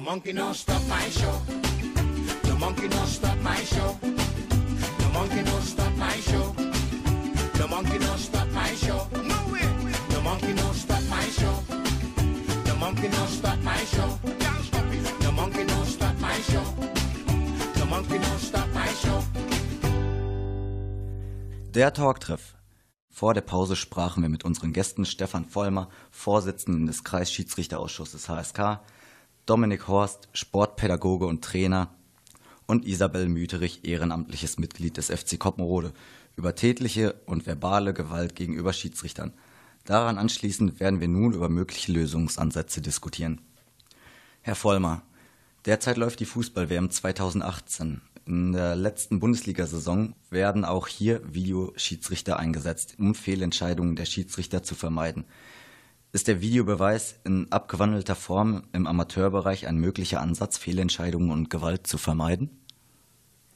monkey 0.08 0.32
no 0.32 0.54
stop 0.54 0.82
my 0.88 1.10
show. 1.10 1.42
No 2.48 2.56
monkey 2.56 2.88
no 2.88 3.04
stop 3.06 3.38
my 3.40 3.58
show. 3.72 4.00
No 5.02 5.10
monkey 5.12 5.42
no 5.44 5.60
stop 5.60 5.94
my 5.98 6.18
show. 6.28 6.56
No 7.60 7.68
monkey 7.68 8.00
no 8.00 8.16
stop 8.16 8.48
my 8.54 8.74
show. 8.84 9.00
No 9.32 9.40
way. 9.52 9.68
No 10.14 10.22
monkey 10.22 10.54
no 10.54 10.72
stop 10.72 11.04
my 11.10 11.26
show. 11.38 11.56
No 12.68 12.76
monkey 12.78 13.10
no 13.10 13.26
stop 13.26 13.60
my 13.64 13.84
show. 13.94 14.10
No 15.24 15.32
monkey 15.34 15.66
no 15.66 15.84
stop 15.84 16.16
my 16.22 16.40
show. 16.50 16.66
No 17.80 17.86
monkey 17.86 18.18
no 18.18 18.38
stop 18.38 18.68
my 18.74 18.88
show. 19.02 19.20
Der 21.74 21.94
Talktreff. 21.94 22.56
Vor 23.10 23.34
der 23.34 23.42
Pause 23.42 23.76
sprachen 23.76 24.24
wir 24.24 24.30
mit 24.30 24.46
unseren 24.46 24.72
Gästen 24.72 25.04
Stefan 25.04 25.44
Vollmer, 25.44 25.90
Vorsitzenden 26.12 26.86
des 26.86 27.04
Kreisschiedsrichterausschusses 27.04 28.30
HSK, 28.30 28.80
Dominik 29.48 29.88
Horst, 29.88 30.28
Sportpädagoge 30.34 31.26
und 31.26 31.42
Trainer 31.42 31.96
und 32.66 32.86
Isabel 32.86 33.30
Müterich, 33.30 33.86
ehrenamtliches 33.86 34.60
Mitglied 34.60 34.98
des 34.98 35.08
FC 35.08 35.40
Koppenrode, 35.40 35.94
über 36.36 36.54
tätliche 36.54 37.14
und 37.26 37.48
verbale 37.48 37.94
Gewalt 37.94 38.36
gegenüber 38.36 38.74
Schiedsrichtern. 38.74 39.32
Daran 39.86 40.18
anschließend 40.18 40.82
werden 40.82 41.00
wir 41.00 41.08
nun 41.08 41.32
über 41.32 41.48
mögliche 41.48 41.94
Lösungsansätze 41.94 42.82
diskutieren. 42.82 43.40
Herr 44.42 44.56
Vollmer, 44.56 45.04
derzeit 45.64 45.96
läuft 45.96 46.20
die 46.20 46.26
Fußball-WM 46.26 46.92
2018. 46.92 48.02
In 48.26 48.52
der 48.52 48.76
letzten 48.76 49.22
Bundesliga-Saison 49.22 50.14
werden 50.30 50.66
auch 50.66 50.88
hier 50.88 51.22
Videoschiedsrichter 51.34 52.38
eingesetzt, 52.38 52.96
um 53.00 53.16
Fehlentscheidungen 53.16 53.96
der 53.96 54.06
Schiedsrichter 54.06 54.62
zu 54.62 54.76
vermeiden. 54.76 55.24
Ist 56.14 56.28
der 56.28 56.42
Videobeweis 56.42 57.20
in 57.26 57.52
abgewandelter 57.52 58.16
Form 58.16 58.64
im 58.72 58.88
Amateurbereich 58.88 59.68
ein 59.68 59.78
möglicher 59.78 60.22
Ansatz, 60.22 60.58
Fehlentscheidungen 60.58 61.32
und 61.32 61.50
Gewalt 61.50 61.86
zu 61.86 61.98
vermeiden? 61.98 62.50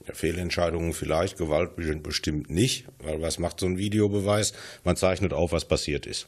Ja, 0.06 0.14
Fehlentscheidungen 0.14 0.94
vielleicht, 0.94 1.38
Gewalt 1.38 1.76
bestimmt 2.04 2.50
nicht, 2.50 2.88
weil 3.00 3.22
was 3.22 3.40
macht 3.40 3.60
so 3.60 3.68
ein 3.68 3.78
Videobeweis? 3.78 4.54
Man 4.84 4.98
zeichnet 4.98 5.32
auf, 5.32 5.54
was 5.54 5.66
passiert 5.66 6.06
ist. 6.06 6.28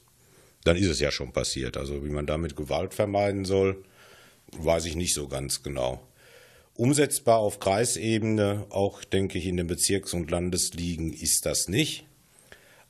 Dann 0.64 0.78
ist 0.78 0.88
es 0.88 1.00
ja 1.00 1.12
schon 1.12 1.34
passiert. 1.34 1.76
Also 1.76 2.06
wie 2.06 2.10
man 2.10 2.26
damit 2.26 2.56
Gewalt 2.56 2.94
vermeiden 2.94 3.44
soll, 3.44 3.84
weiß 4.54 4.86
ich 4.86 4.96
nicht 4.96 5.14
so 5.14 5.28
ganz 5.28 5.62
genau. 5.62 6.08
Umsetzbar 6.76 7.40
auf 7.40 7.60
Kreisebene, 7.60 8.66
auch 8.70 9.04
denke 9.04 9.38
ich 9.38 9.46
in 9.46 9.58
den 9.58 9.68
Bezirks- 9.68 10.14
und 10.14 10.32
Landesligen, 10.32 11.12
ist 11.12 11.46
das 11.46 11.68
nicht. 11.68 12.06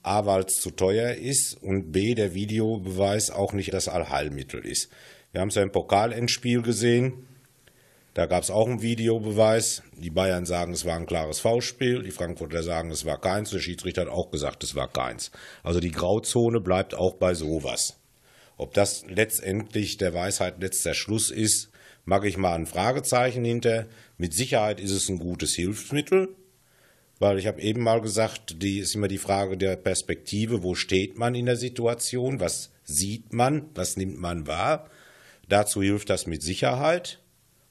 A, 0.04 0.26
weil 0.26 0.44
es 0.44 0.60
zu 0.60 0.72
teuer 0.72 1.14
ist 1.14 1.56
und 1.62 1.92
B, 1.92 2.14
der 2.14 2.34
Videobeweis 2.34 3.32
auch 3.32 3.54
nicht 3.54 3.74
das 3.74 3.88
Allheilmittel 3.88 4.66
ist. 4.66 4.90
Wir 5.32 5.42
haben 5.42 5.50
es 5.50 5.56
ja 5.56 5.64
im 5.64 5.72
Pokalendspiel 5.72 6.62
gesehen. 6.62 7.26
Da 8.14 8.28
gab 8.28 8.44
es 8.44 8.52
auch 8.52 8.68
einen 8.68 8.84
Videobeweis. 8.84 9.82
Die 9.98 10.12
Bayern 10.12 10.46
sagen, 10.46 10.74
es 10.74 10.86
war 10.86 10.98
ein 10.98 11.08
klares 11.08 11.40
Foulspiel. 11.40 12.04
Die 12.04 12.12
Frankfurter 12.12 12.62
sagen, 12.62 12.92
es 12.92 13.06
war 13.06 13.20
keins. 13.20 13.50
Der 13.50 13.60
Schiedsrichter 13.60 14.02
hat 14.02 14.10
auch 14.10 14.30
gesagt, 14.30 14.64
es 14.64 14.76
war 14.76 14.88
keins. 14.88 15.32
Also 15.64 15.80
die 15.80 15.92
Grauzone 15.92 16.60
bleibt 16.60 16.94
auch 16.94 17.16
bei 17.16 17.34
sowas. 17.34 17.98
Ob 18.58 18.74
das 18.76 19.04
letztendlich 19.08 19.98
der 19.98 20.14
Weisheit 20.14 20.62
letzter 20.62 20.94
Schluss 20.94 21.32
ist, 21.32 21.72
mag 22.06 22.26
ich 22.26 22.38
mal 22.38 22.54
ein 22.54 22.68
Fragezeichen 22.68 23.44
hinter. 23.44 23.88
Mit 24.18 24.34
Sicherheit 24.34 24.80
ist 24.80 24.92
es 24.92 25.10
ein 25.10 25.18
gutes 25.18 25.56
Hilfsmittel, 25.56 26.36
weil 27.24 27.40
ich 27.40 27.48
habe 27.48 27.62
eben 27.62 27.82
mal 27.82 28.02
gesagt, 28.02 28.62
die 28.62 28.80
ist 28.80 28.96
immer 28.96 29.08
die 29.08 29.18
Frage 29.18 29.56
der 29.56 29.78
Perspektive, 29.78 30.62
wo 30.62 30.76
steht 30.76 31.18
man 31.18 31.36
in 31.36 31.46
der 31.46 31.56
Situation, 31.56 32.42
was 32.42 32.70
sieht 32.84 33.32
man, 33.32 33.70
was 33.76 33.96
nimmt 33.96 34.20
man 34.20 34.46
wahr. 34.46 34.90
Dazu 35.48 35.82
hilft 35.82 36.10
das 36.10 36.28
mit 36.28 36.44
Sicherheit, 36.44 37.22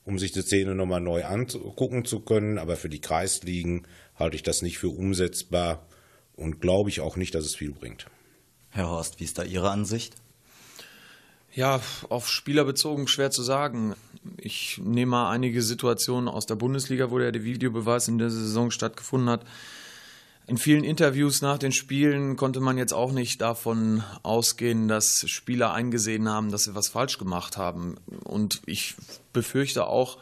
um 0.07 0.19
sich 0.19 0.33
die 0.33 0.41
Szene 0.41 0.75
nochmal 0.75 1.03
neu 1.03 1.27
angucken 1.27 2.07
zu 2.07 2.21
können, 2.21 2.57
aber 2.57 2.77
für 2.77 2.89
die 2.89 3.03
Kreisligen 3.03 3.87
halte 4.15 4.37
ich 4.37 4.43
das 4.43 4.63
nicht 4.63 4.79
für 4.79 4.89
umsetzbar 4.89 5.87
und 6.35 6.63
glaube 6.63 6.89
ich 6.89 7.03
auch 7.03 7.17
nicht, 7.17 7.35
dass 7.35 7.45
es 7.45 7.55
viel 7.55 7.73
bringt. 7.73 8.07
Herr 8.71 8.89
Horst, 8.89 9.21
wie 9.21 9.25
ist 9.25 9.37
da 9.37 9.43
Ihre 9.43 9.69
Ansicht? 9.69 10.15
Ja, 11.55 11.81
auf 12.09 12.29
Spieler 12.29 12.65
bezogen 12.65 13.07
schwer 13.09 13.31
zu 13.31 13.43
sagen. 13.43 13.95
Ich 14.39 14.81
nehme 14.83 15.11
mal 15.11 15.31
einige 15.31 15.61
Situationen 15.61 16.29
aus 16.29 16.47
der 16.47 16.55
Bundesliga, 16.55 17.11
wo 17.11 17.19
der 17.19 17.35
Videobeweis 17.45 18.09
in 18.09 18.17
der 18.17 18.31
Saison 18.31 18.71
stattgefunden 18.71 19.29
hat. 19.29 19.45
In 20.47 20.57
vielen 20.57 20.83
Interviews 20.83 21.43
nach 21.43 21.59
den 21.59 21.73
Spielen 21.73 22.37
konnte 22.37 22.61
man 22.61 22.79
jetzt 22.79 22.95
auch 22.95 23.13
nicht 23.13 23.43
davon 23.43 24.03
ausgehen, 24.23 24.89
dass 24.89 25.29
Spieler 25.29 25.75
eingesehen 25.75 26.29
haben, 26.29 26.51
dass 26.51 26.65
sie 26.65 26.75
was 26.75 26.89
falsch 26.89 27.19
gemacht 27.19 27.59
haben. 27.59 27.97
Und 28.25 28.63
ich 28.65 28.95
befürchte 29.33 29.87
auch, 29.87 30.19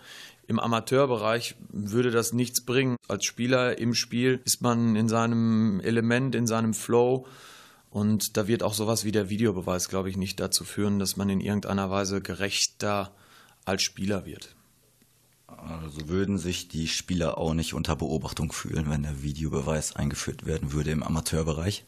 im 0.48 0.58
Amateurbereich 0.58 1.54
würde 1.70 2.10
das 2.10 2.32
nichts 2.32 2.60
bringen. 2.60 2.96
Als 3.06 3.24
Spieler 3.24 3.78
im 3.78 3.94
Spiel 3.94 4.40
ist 4.44 4.62
man 4.62 4.96
in 4.96 5.08
seinem 5.08 5.78
Element, 5.80 6.34
in 6.34 6.48
seinem 6.48 6.74
Flow. 6.74 7.26
Und 7.90 8.36
da 8.36 8.46
wird 8.46 8.62
auch 8.62 8.74
sowas 8.74 9.04
wie 9.04 9.12
der 9.12 9.28
Videobeweis, 9.28 9.88
glaube 9.88 10.10
ich, 10.10 10.16
nicht 10.16 10.38
dazu 10.38 10.64
führen, 10.64 10.98
dass 10.98 11.16
man 11.16 11.28
in 11.28 11.40
irgendeiner 11.40 11.90
Weise 11.90 12.20
gerechter 12.20 13.12
als 13.64 13.82
Spieler 13.82 14.24
wird. 14.24 14.54
Also 15.48 16.08
würden 16.08 16.38
sich 16.38 16.68
die 16.68 16.86
Spieler 16.86 17.36
auch 17.36 17.52
nicht 17.52 17.74
unter 17.74 17.96
Beobachtung 17.96 18.52
fühlen, 18.52 18.88
wenn 18.88 19.02
der 19.02 19.22
Videobeweis 19.22 19.96
eingeführt 19.96 20.46
werden 20.46 20.72
würde 20.72 20.92
im 20.92 21.02
Amateurbereich? 21.02 21.84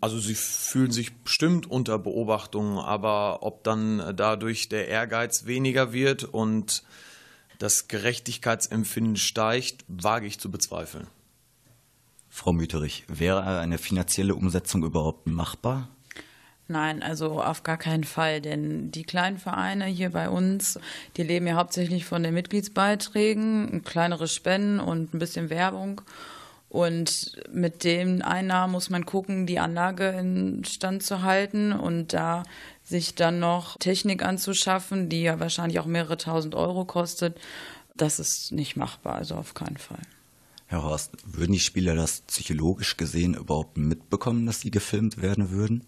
Also 0.00 0.18
sie 0.18 0.34
fühlen 0.34 0.90
sich 0.90 1.14
bestimmt 1.14 1.70
unter 1.70 1.96
Beobachtung, 1.96 2.80
aber 2.80 3.44
ob 3.44 3.62
dann 3.62 4.16
dadurch 4.16 4.68
der 4.68 4.88
Ehrgeiz 4.88 5.46
weniger 5.46 5.92
wird 5.92 6.24
und 6.24 6.82
das 7.60 7.86
Gerechtigkeitsempfinden 7.86 9.14
steigt, 9.16 9.84
wage 9.86 10.26
ich 10.26 10.40
zu 10.40 10.50
bezweifeln. 10.50 11.06
Frau 12.34 12.54
Müterich, 12.54 13.04
wäre 13.08 13.58
eine 13.58 13.76
finanzielle 13.76 14.34
Umsetzung 14.34 14.82
überhaupt 14.84 15.26
machbar? 15.26 15.88
Nein, 16.66 17.02
also 17.02 17.42
auf 17.42 17.62
gar 17.62 17.76
keinen 17.76 18.04
Fall, 18.04 18.40
denn 18.40 18.90
die 18.90 19.02
kleinen 19.02 19.36
Vereine 19.36 19.84
hier 19.84 20.10
bei 20.10 20.30
uns, 20.30 20.80
die 21.18 21.24
leben 21.24 21.46
ja 21.46 21.56
hauptsächlich 21.56 22.06
von 22.06 22.22
den 22.22 22.32
Mitgliedsbeiträgen, 22.32 23.82
kleinere 23.84 24.28
Spenden 24.28 24.80
und 24.80 25.12
ein 25.12 25.18
bisschen 25.18 25.50
Werbung. 25.50 26.00
Und 26.70 27.36
mit 27.52 27.84
den 27.84 28.22
Einnahmen 28.22 28.72
muss 28.72 28.88
man 28.88 29.04
gucken, 29.04 29.46
die 29.46 29.58
Anlage 29.58 30.08
in 30.08 30.64
Stand 30.64 31.02
zu 31.02 31.20
halten 31.20 31.72
und 31.72 32.14
da 32.14 32.44
sich 32.82 33.14
dann 33.14 33.40
noch 33.40 33.76
Technik 33.76 34.24
anzuschaffen, 34.24 35.10
die 35.10 35.22
ja 35.22 35.38
wahrscheinlich 35.38 35.80
auch 35.80 35.86
mehrere 35.86 36.16
tausend 36.16 36.54
Euro 36.54 36.86
kostet. 36.86 37.38
Das 37.94 38.18
ist 38.18 38.52
nicht 38.52 38.74
machbar, 38.76 39.16
also 39.16 39.34
auf 39.34 39.52
keinen 39.52 39.76
Fall. 39.76 40.00
Herr 40.72 40.84
Horst, 40.84 41.10
würden 41.26 41.52
die 41.52 41.60
Spieler 41.60 41.94
das 41.94 42.22
psychologisch 42.22 42.96
gesehen 42.96 43.34
überhaupt 43.34 43.76
mitbekommen, 43.76 44.46
dass 44.46 44.60
sie 44.60 44.70
gefilmt 44.70 45.20
werden 45.20 45.50
würden? 45.50 45.84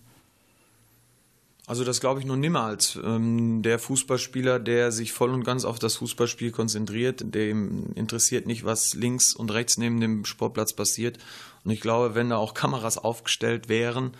Also 1.67 1.85
das 1.85 2.01
glaube 2.01 2.21
ich 2.21 2.27
nur 2.27 2.37
nimmer 2.37 2.65
als 2.65 3.01
ähm, 3.03 3.63
der 3.63 3.79
Fußballspieler, 3.79 4.61
der 4.61 4.93
sich 4.93 5.13
voll 5.13 5.31
und 5.31 5.43
ganz 5.43 5.65
auf 5.65 5.79
das 5.79 5.97
Fußballspiel 5.97 6.51
konzentriert. 6.51 7.35
Dem 7.35 7.95
interessiert 7.95 8.47
nicht, 8.47 8.67
was 8.67 8.93
links 8.93 9.35
und 9.35 9.51
rechts 9.53 9.79
neben 9.79 10.01
dem 10.01 10.27
Sportplatz 10.27 10.75
passiert. 10.75 11.17
Und 11.65 11.71
ich 11.71 11.81
glaube, 11.81 12.15
wenn 12.15 12.29
da 12.29 12.37
auch 12.37 12.53
Kameras 12.53 12.99
aufgestellt 12.99 13.71
wären, 13.71 14.15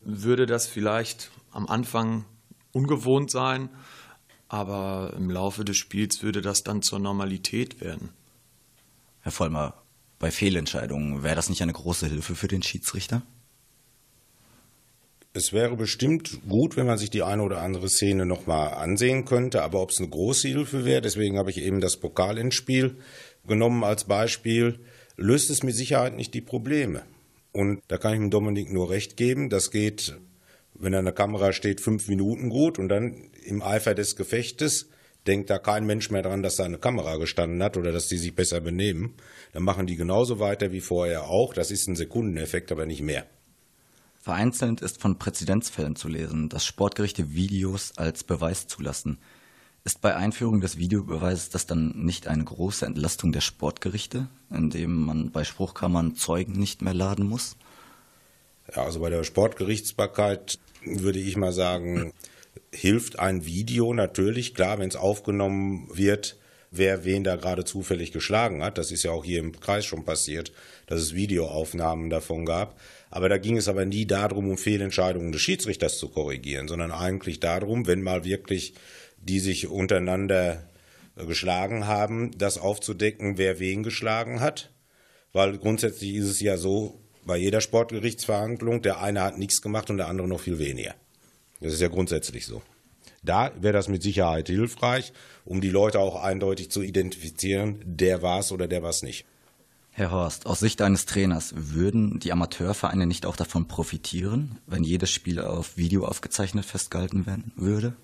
würde 0.00 0.46
das 0.46 0.66
vielleicht 0.66 1.30
am 1.52 1.68
Anfang 1.68 2.24
ungewohnt 2.72 3.30
sein, 3.30 3.68
aber 4.48 5.14
im 5.16 5.30
Laufe 5.30 5.64
des 5.64 5.76
Spiels 5.76 6.24
würde 6.24 6.40
das 6.40 6.64
dann 6.64 6.82
zur 6.82 6.98
Normalität 6.98 7.80
werden. 7.80 8.08
Herr 9.20 9.30
Vollmer, 9.30 9.74
bei 10.18 10.30
Fehlentscheidungen 10.30 11.22
wäre 11.22 11.36
das 11.36 11.48
nicht 11.48 11.62
eine 11.62 11.72
große 11.72 12.06
Hilfe 12.06 12.34
für 12.34 12.48
den 12.48 12.62
Schiedsrichter? 12.62 13.22
Es 15.34 15.52
wäre 15.52 15.76
bestimmt 15.76 16.40
gut, 16.48 16.76
wenn 16.76 16.86
man 16.86 16.98
sich 16.98 17.10
die 17.10 17.22
eine 17.22 17.42
oder 17.42 17.60
andere 17.60 17.88
Szene 17.88 18.26
nochmal 18.26 18.74
ansehen 18.74 19.24
könnte, 19.24 19.62
aber 19.62 19.80
ob 19.80 19.90
es 19.90 19.98
eine 19.98 20.08
große 20.08 20.48
Hilfe 20.48 20.84
wäre, 20.84 21.02
deswegen 21.02 21.38
habe 21.38 21.50
ich 21.50 21.58
eben 21.58 21.80
das 21.80 21.98
Pokalendspiel 21.98 22.96
genommen 23.46 23.84
als 23.84 24.04
Beispiel, 24.04 24.80
löst 25.16 25.50
es 25.50 25.62
mit 25.62 25.76
Sicherheit 25.76 26.16
nicht 26.16 26.34
die 26.34 26.40
Probleme. 26.40 27.02
Und 27.52 27.82
da 27.88 27.98
kann 27.98 28.14
ich 28.14 28.18
dem 28.18 28.30
Dominik 28.30 28.72
nur 28.72 28.90
recht 28.90 29.16
geben, 29.16 29.50
das 29.50 29.70
geht, 29.70 30.16
wenn 30.74 30.94
an 30.94 31.04
der 31.04 31.14
Kamera 31.14 31.52
steht, 31.52 31.80
fünf 31.80 32.08
Minuten 32.08 32.48
gut 32.48 32.78
und 32.78 32.88
dann 32.88 33.30
im 33.44 33.62
Eifer 33.62 33.94
des 33.94 34.16
Gefechtes 34.16 34.88
denkt 35.26 35.50
da 35.50 35.58
kein 35.58 35.86
Mensch 35.86 36.10
mehr 36.10 36.22
dran, 36.22 36.42
dass 36.42 36.56
da 36.56 36.64
eine 36.64 36.78
Kamera 36.78 37.16
gestanden 37.16 37.62
hat 37.62 37.76
oder 37.76 37.92
dass 37.92 38.08
die 38.08 38.16
sich 38.16 38.34
besser 38.34 38.60
benehmen. 38.60 39.14
Dann 39.52 39.62
machen 39.62 39.86
die 39.86 39.96
genauso 39.96 40.38
weiter 40.38 40.72
wie 40.72 40.80
vorher 40.80 41.24
auch. 41.24 41.52
Das 41.54 41.70
ist 41.70 41.86
ein 41.86 41.96
Sekundeneffekt, 41.96 42.72
aber 42.72 42.86
nicht 42.86 43.02
mehr. 43.02 43.26
Vereinzelt 44.20 44.80
ist 44.80 45.00
von 45.00 45.18
Präzedenzfällen 45.18 45.96
zu 45.96 46.08
lesen, 46.08 46.48
dass 46.48 46.64
Sportgerichte 46.64 47.34
Videos 47.34 47.96
als 47.96 48.24
Beweis 48.24 48.66
zulassen. 48.66 49.18
Ist 49.84 50.00
bei 50.00 50.14
Einführung 50.14 50.60
des 50.60 50.76
Videobeweises 50.76 51.50
das 51.50 51.66
dann 51.66 51.92
nicht 52.04 52.26
eine 52.26 52.44
große 52.44 52.84
Entlastung 52.84 53.32
der 53.32 53.40
Sportgerichte, 53.40 54.28
indem 54.50 55.06
man 55.06 55.30
bei 55.30 55.44
Spruchkammern 55.44 56.14
Zeugen 56.14 56.52
nicht 56.52 56.82
mehr 56.82 56.94
laden 56.94 57.26
muss? 57.26 57.56
Ja, 58.74 58.82
also 58.82 59.00
bei 59.00 59.08
der 59.08 59.24
Sportgerichtsbarkeit 59.24 60.58
würde 60.84 61.20
ich 61.20 61.36
mal 61.36 61.52
sagen, 61.52 62.12
hilft 62.72 63.18
ein 63.18 63.44
Video 63.44 63.94
natürlich, 63.94 64.54
klar, 64.54 64.78
wenn 64.78 64.88
es 64.88 64.96
aufgenommen 64.96 65.88
wird, 65.92 66.36
wer 66.70 67.04
wen 67.04 67.24
da 67.24 67.36
gerade 67.36 67.64
zufällig 67.64 68.12
geschlagen 68.12 68.62
hat. 68.62 68.78
Das 68.78 68.92
ist 68.92 69.02
ja 69.02 69.10
auch 69.10 69.24
hier 69.24 69.40
im 69.40 69.58
Kreis 69.58 69.86
schon 69.86 70.04
passiert, 70.04 70.52
dass 70.86 71.00
es 71.00 71.14
Videoaufnahmen 71.14 72.10
davon 72.10 72.44
gab. 72.44 72.78
Aber 73.10 73.28
da 73.28 73.38
ging 73.38 73.56
es 73.56 73.68
aber 73.68 73.86
nie 73.86 74.06
darum, 74.06 74.50
um 74.50 74.58
Fehlentscheidungen 74.58 75.32
des 75.32 75.40
Schiedsrichters 75.40 75.98
zu 75.98 76.08
korrigieren, 76.08 76.68
sondern 76.68 76.92
eigentlich 76.92 77.40
darum, 77.40 77.86
wenn 77.86 78.02
mal 78.02 78.24
wirklich 78.24 78.74
die 79.20 79.40
sich 79.40 79.66
untereinander 79.66 80.62
äh, 81.16 81.26
geschlagen 81.26 81.86
haben, 81.86 82.30
das 82.36 82.58
aufzudecken, 82.58 83.38
wer 83.38 83.58
wen 83.58 83.82
geschlagen 83.82 84.40
hat. 84.40 84.70
Weil 85.32 85.58
grundsätzlich 85.58 86.14
ist 86.14 86.28
es 86.28 86.40
ja 86.40 86.56
so, 86.56 87.00
bei 87.24 87.36
jeder 87.36 87.60
Sportgerichtsverhandlung, 87.60 88.80
der 88.80 89.02
eine 89.02 89.22
hat 89.22 89.38
nichts 89.38 89.60
gemacht 89.60 89.90
und 89.90 89.98
der 89.98 90.08
andere 90.08 90.28
noch 90.28 90.40
viel 90.40 90.58
weniger. 90.58 90.94
Das 91.60 91.72
ist 91.72 91.80
ja 91.80 91.88
grundsätzlich 91.88 92.46
so. 92.46 92.62
Da 93.22 93.52
wäre 93.60 93.72
das 93.72 93.88
mit 93.88 94.02
Sicherheit 94.02 94.48
hilfreich, 94.48 95.12
um 95.44 95.60
die 95.60 95.70
Leute 95.70 95.98
auch 95.98 96.22
eindeutig 96.22 96.70
zu 96.70 96.82
identifizieren, 96.82 97.82
der 97.84 98.22
war 98.22 98.40
es 98.40 98.52
oder 98.52 98.68
der 98.68 98.82
war 98.82 98.90
es 98.90 99.02
nicht. 99.02 99.26
Herr 99.90 100.12
Horst, 100.12 100.46
aus 100.46 100.60
Sicht 100.60 100.80
eines 100.80 101.06
Trainers, 101.06 101.52
würden 101.56 102.20
die 102.20 102.30
Amateurvereine 102.30 103.06
nicht 103.06 103.26
auch 103.26 103.34
davon 103.34 103.66
profitieren, 103.66 104.58
wenn 104.66 104.84
jedes 104.84 105.10
Spiel 105.10 105.40
auf 105.40 105.76
Video 105.76 106.04
aufgezeichnet 106.04 106.64
festgehalten 106.64 107.26
werden 107.26 107.50
würde? 107.56 107.94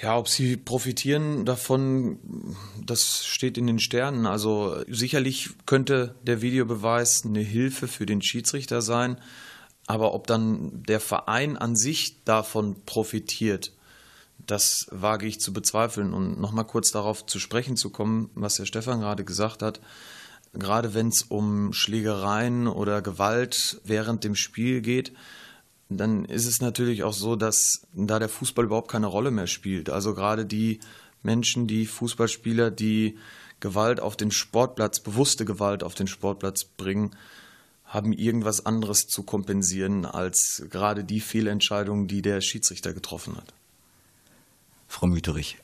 Ja, 0.00 0.16
ob 0.16 0.28
sie 0.28 0.56
profitieren 0.56 1.46
davon, 1.46 2.54
das 2.84 3.26
steht 3.26 3.58
in 3.58 3.66
den 3.66 3.80
Sternen. 3.80 4.26
Also 4.26 4.84
sicherlich 4.88 5.50
könnte 5.64 6.14
der 6.22 6.42
Videobeweis 6.42 7.24
eine 7.24 7.40
Hilfe 7.40 7.88
für 7.88 8.06
den 8.06 8.22
Schiedsrichter 8.22 8.82
sein, 8.82 9.16
aber 9.86 10.14
ob 10.14 10.26
dann 10.26 10.82
der 10.84 11.00
Verein 11.00 11.56
an 11.56 11.76
sich 11.76 12.22
davon 12.24 12.76
profitiert, 12.84 13.72
das 14.38 14.86
wage 14.90 15.26
ich 15.26 15.40
zu 15.40 15.52
bezweifeln. 15.52 16.12
Und 16.12 16.40
nochmal 16.40 16.66
kurz 16.66 16.90
darauf 16.90 17.26
zu 17.26 17.38
sprechen 17.38 17.76
zu 17.76 17.90
kommen, 17.90 18.30
was 18.34 18.56
der 18.56 18.66
Stefan 18.66 19.00
gerade 19.00 19.24
gesagt 19.24 19.62
hat 19.62 19.80
gerade 20.58 20.94
wenn 20.94 21.08
es 21.08 21.22
um 21.22 21.72
Schlägereien 21.72 22.66
oder 22.66 23.02
Gewalt 23.02 23.80
während 23.84 24.24
dem 24.24 24.34
Spiel 24.34 24.80
geht, 24.80 25.12
dann 25.88 26.24
ist 26.24 26.46
es 26.46 26.60
natürlich 26.60 27.04
auch 27.04 27.12
so, 27.12 27.36
dass 27.36 27.86
da 27.92 28.18
der 28.18 28.28
Fußball 28.28 28.64
überhaupt 28.64 28.90
keine 28.90 29.06
Rolle 29.06 29.30
mehr 29.30 29.46
spielt. 29.46 29.88
Also 29.88 30.14
gerade 30.14 30.44
die 30.44 30.80
Menschen, 31.22 31.66
die 31.66 31.86
Fußballspieler, 31.86 32.70
die 32.70 33.18
Gewalt 33.60 34.00
auf 34.00 34.16
den 34.16 34.30
Sportplatz, 34.30 35.00
bewusste 35.00 35.44
Gewalt 35.44 35.82
auf 35.82 35.94
den 35.94 36.08
Sportplatz 36.08 36.64
bringen, 36.64 37.14
haben 37.86 38.12
irgendwas 38.12 38.66
anderes 38.66 39.06
zu 39.06 39.22
kompensieren 39.22 40.04
als 40.04 40.64
gerade 40.70 41.04
die 41.04 41.20
Fehlentscheidungen, 41.20 42.08
die 42.08 42.22
der 42.22 42.40
Schiedsrichter 42.40 42.92
getroffen 42.92 43.36
hat. 43.36 43.54
Frau 44.88 45.06
Müterich, 45.06 45.58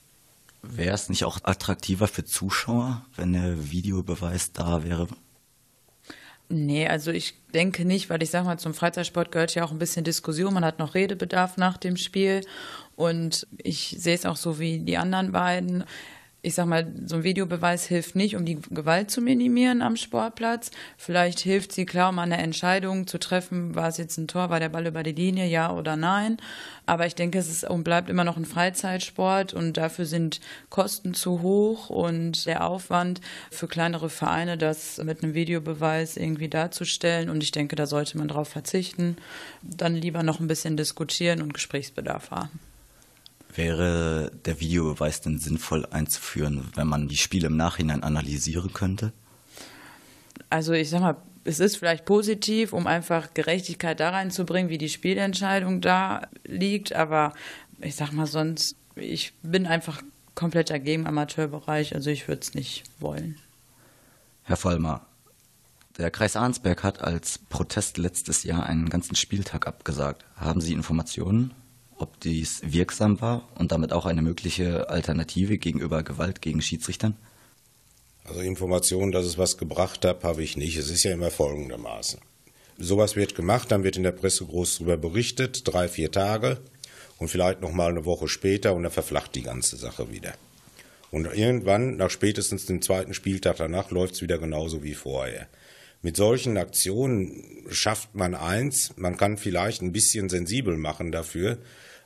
Wäre 0.63 0.95
es 0.95 1.09
nicht 1.09 1.25
auch 1.25 1.41
attraktiver 1.43 2.07
für 2.07 2.25
Zuschauer, 2.25 3.05
wenn 3.17 3.33
der 3.33 3.73
Videobeweis 3.73 4.53
da 4.53 4.85
wäre? 4.85 5.09
Nee, 6.49 6.87
also 6.87 7.11
ich 7.11 7.35
denke 7.53 7.85
nicht, 7.85 8.11
weil 8.11 8.23
ich 8.23 8.31
sage 8.31 8.47
mal, 8.47 8.59
zum 8.59 8.73
Freizeitsport 8.73 9.33
gehört 9.33 9.55
ja 9.55 9.65
auch 9.65 9.73
ein 9.73 9.79
bisschen 9.79 10.05
Diskussion. 10.05 10.55
Man 10.55 10.65
hat 10.65 10.79
noch 10.79 10.95
Redebedarf 10.95 11.57
nach 11.57 11.79
dem 11.79 11.97
Spiel. 11.97 12.43
Und 12.95 13.47
ich 13.59 13.97
sehe 13.99 14.15
es 14.15 14.25
auch 14.25 14.37
so 14.37 14.61
wie 14.61 14.79
die 14.79 14.99
anderen 14.99 15.33
beiden. 15.33 15.85
Ich 16.45 16.57
sag 16.57 16.67
mal, 16.67 16.93
so 17.07 17.17
ein 17.17 17.23
Videobeweis 17.23 17.87
hilft 17.87 18.17
nicht, 18.17 18.35
um 18.35 18.45
die 18.45 18.59
Gewalt 18.71 19.13
zu 19.13 19.21
minimieren 19.21 19.81
am 19.81 19.95
Sportplatz. 19.95 20.73
Vielleicht 20.97 21.39
hilft 21.39 21.71
sie 21.71 21.87
klar, 21.87 22.11
um 22.11 22.19
eine 22.19 22.39
Entscheidung 22.39 23.07
zu 23.07 23.19
treffen, 23.19 23.77
war 23.77 23.87
es 23.87 23.97
jetzt 23.97 24.19
ein 24.19 24.27
Tor, 24.27 24.51
war 24.51 24.59
der 24.59 24.69
Ball 24.69 24.89
über 24.89 25.05
die 25.05 25.13
Linie, 25.13 25.47
ja 25.47 25.73
oder 25.73 25.95
nein. 25.95 26.39
Aber 26.85 27.07
ich 27.07 27.15
denke, 27.15 27.39
es 27.39 27.49
ist 27.49 27.63
und 27.63 27.85
bleibt 27.85 28.11
immer 28.11 28.25
noch 28.25 28.37
ein 28.37 28.45
Freizeitsport 28.45 29.55
und 29.55 29.77
dafür 29.77 30.05
sind 30.05 30.41
Kosten 30.69 31.15
zu 31.15 31.43
hoch 31.43 31.91
und 31.91 32.45
der 32.47 32.67
Aufwand 32.67 33.21
für 33.53 33.69
kleinere 33.69 34.11
Vereine, 34.11 34.59
das 34.59 34.99
mit 34.99 35.23
einem 35.23 35.35
Videobeweis 35.35 36.17
irgendwie 36.17 36.49
darzustellen. 36.49 37.31
Und 37.31 37.45
ich 37.45 37.53
denke, 37.53 37.77
da 37.77 37.87
sollte 37.87 38.19
man 38.19 38.27
darauf 38.27 38.49
verzichten. 38.49 39.17
Dann 39.63 39.95
lieber 39.95 40.25
noch 40.25 40.41
ein 40.41 40.49
bisschen 40.49 40.77
diskutieren 40.77 41.41
und 41.41 41.55
Gesprächsbedarf 41.55 42.33
haben. 42.33 42.72
Wäre 43.55 44.31
der 44.45 44.61
Videobeweis 44.61 45.21
denn 45.21 45.39
sinnvoll 45.39 45.87
einzuführen, 45.87 46.71
wenn 46.75 46.87
man 46.87 47.09
die 47.09 47.19
Spiele 47.19 47.49
im 47.49 47.57
Nachhinein 47.57 48.03
analysieren 48.03 48.73
könnte? 48.73 49.13
Also 50.49 50.73
ich 50.73 50.89
sag 50.89 51.01
mal, 51.01 51.17
es 51.45 51.61
ist 51.61 51.77
vielleicht 51.77 52.05
positiv, 52.05 52.73
um 52.73 52.87
einfach 52.87 53.35
Gerechtigkeit 53.35 54.01
da 54.01 54.11
reinzubringen, 54.11 54.71
wie 54.71 54.79
die 54.79 54.89
Spielentscheidung 54.89 55.81
da 55.81 56.29
liegt, 56.45 56.95
aber 56.95 57.35
ich 57.81 57.97
sag 57.97 58.13
mal 58.13 58.27
sonst, 58.27 58.77
ich 58.95 59.35
bin 59.43 59.67
einfach 59.67 60.03
komplett 60.35 60.71
dagegen 60.71 61.03
im 61.03 61.09
Amateurbereich, 61.09 61.95
also 61.95 62.11
ich 62.11 62.29
würde 62.29 62.43
es 62.43 62.55
nicht 62.55 62.85
wollen. 63.01 63.39
Herr 64.45 64.57
Vollmer, 64.57 65.07
der 65.99 66.11
Kreis 66.11 66.37
Arnsberg 66.37 66.83
hat 66.83 67.03
als 67.03 67.39
Protest 67.39 67.99
letztes 67.99 68.45
Jahr 68.45 68.65
einen 68.65 68.89
ganzen 68.89 69.15
Spieltag 69.15 69.67
abgesagt. 69.67 70.25
Haben 70.37 70.61
Sie 70.61 70.73
Informationen? 70.73 71.53
Ob 72.03 72.21
dies 72.21 72.61
wirksam 72.65 73.21
war 73.21 73.49
und 73.55 73.73
damit 73.73 73.93
auch 73.93 74.05
eine 74.05 74.21
mögliche 74.21 74.91
Alternative 74.91 75.57
gegenüber 75.57 76.03
Gewalt 76.03 76.43
gegen 76.43 76.61
Schiedsrichtern? 76.61 77.17
Also 78.25 78.41
Informationen, 78.41 79.13
dass 79.13 79.25
es 79.25 79.39
was 79.39 79.57
gebracht 79.57 80.05
hat, 80.05 80.23
habe 80.25 80.43
ich 80.43 80.57
nicht. 80.57 80.77
Es 80.77 80.91
ist 80.91 81.05
ja 81.05 81.13
immer 81.13 81.31
folgendermaßen. 81.31 82.21
Sowas 82.79 83.17
wird 83.17 83.35
gemacht, 83.35 83.71
dann 83.71 83.85
wird 83.85 83.97
in 83.97 84.03
der 84.03 84.13
Presse 84.13 84.45
groß 84.45 84.79
darüber 84.79 84.97
berichtet, 84.97 85.63
drei, 85.65 85.89
vier 85.89 86.11
Tage 86.11 86.59
und 87.19 87.29
vielleicht 87.29 87.61
noch 87.61 87.73
mal 87.73 87.91
eine 87.91 88.05
Woche 88.05 88.29
später 88.29 88.75
und 88.75 88.83
dann 88.83 88.93
verflacht 88.93 89.35
die 89.35 89.43
ganze 89.43 89.77
Sache 89.77 90.11
wieder. 90.11 90.35
Und 91.11 91.27
irgendwann, 91.27 91.97
nach 91.97 92.11
spätestens 92.11 92.67
dem 92.67 92.81
zweiten 92.81 93.13
Spieltag 93.13 93.57
danach, 93.57 93.91
läuft 93.91 94.15
es 94.15 94.23
wieder 94.23 94.39
genauso 94.39 94.83
wie 94.83 94.95
vorher. 94.95 95.47
Mit 96.01 96.17
solchen 96.17 96.57
Aktionen 96.57 97.65
schafft 97.71 98.15
man 98.15 98.35
eins, 98.35 98.93
man 98.97 99.17
kann 99.17 99.37
vielleicht 99.37 99.83
ein 99.83 99.93
bisschen 99.93 100.29
sensibel 100.29 100.77
machen 100.77 101.13
dafür, 101.13 101.59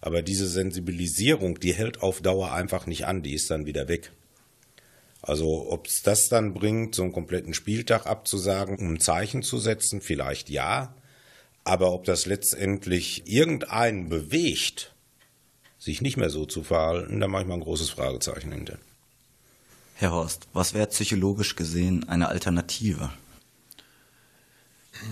aber 0.06 0.22
diese 0.22 0.46
Sensibilisierung, 0.46 1.58
die 1.58 1.74
hält 1.74 2.00
auf 2.00 2.22
Dauer 2.22 2.52
einfach 2.52 2.86
nicht 2.86 3.06
an, 3.06 3.24
die 3.24 3.34
ist 3.34 3.50
dann 3.50 3.66
wieder 3.66 3.88
weg. 3.88 4.12
Also 5.20 5.66
ob 5.68 5.88
es 5.88 6.02
das 6.04 6.28
dann 6.28 6.54
bringt, 6.54 6.94
so 6.94 7.02
einen 7.02 7.10
kompletten 7.10 7.54
Spieltag 7.54 8.06
abzusagen, 8.06 8.76
um 8.76 8.94
ein 8.94 9.00
Zeichen 9.00 9.42
zu 9.42 9.58
setzen, 9.58 10.00
vielleicht 10.00 10.48
ja. 10.48 10.94
Aber 11.64 11.92
ob 11.92 12.04
das 12.04 12.24
letztendlich 12.24 13.26
irgendeinen 13.26 14.08
bewegt, 14.08 14.94
sich 15.76 16.02
nicht 16.02 16.16
mehr 16.16 16.30
so 16.30 16.46
zu 16.46 16.62
verhalten, 16.62 17.18
da 17.18 17.26
mache 17.26 17.42
ich 17.42 17.48
mal 17.48 17.54
ein 17.54 17.60
großes 17.60 17.90
Fragezeichen 17.90 18.52
hinter. 18.52 18.78
Herr 19.96 20.12
Horst, 20.12 20.46
was 20.52 20.72
wäre 20.72 20.86
psychologisch 20.86 21.56
gesehen 21.56 22.08
eine 22.08 22.28
Alternative? 22.28 23.10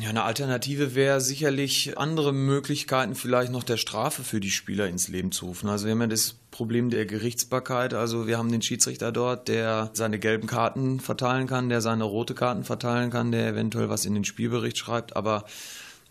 Ja, 0.00 0.10
eine 0.10 0.24
Alternative 0.24 0.94
wäre 0.94 1.20
sicherlich 1.20 1.96
andere 1.98 2.32
Möglichkeiten 2.32 3.14
vielleicht 3.14 3.52
noch 3.52 3.62
der 3.62 3.76
Strafe 3.76 4.22
für 4.22 4.40
die 4.40 4.50
Spieler 4.50 4.88
ins 4.88 5.08
Leben 5.08 5.32
zu 5.32 5.46
rufen. 5.46 5.68
Also 5.68 5.86
wir 5.86 5.92
haben 5.92 6.00
ja 6.00 6.06
das 6.06 6.34
Problem 6.50 6.90
der 6.90 7.06
Gerichtsbarkeit. 7.06 7.94
Also 7.94 8.26
wir 8.26 8.38
haben 8.38 8.50
den 8.50 8.62
Schiedsrichter 8.62 9.12
dort, 9.12 9.48
der 9.48 9.90
seine 9.92 10.18
gelben 10.18 10.46
Karten 10.46 11.00
verteilen 11.00 11.46
kann, 11.46 11.68
der 11.68 11.80
seine 11.80 12.04
rote 12.04 12.34
Karten 12.34 12.64
verteilen 12.64 13.10
kann, 13.10 13.32
der 13.32 13.48
eventuell 13.48 13.88
was 13.88 14.04
in 14.04 14.14
den 14.14 14.24
Spielbericht 14.24 14.78
schreibt. 14.78 15.16
Aber 15.16 15.44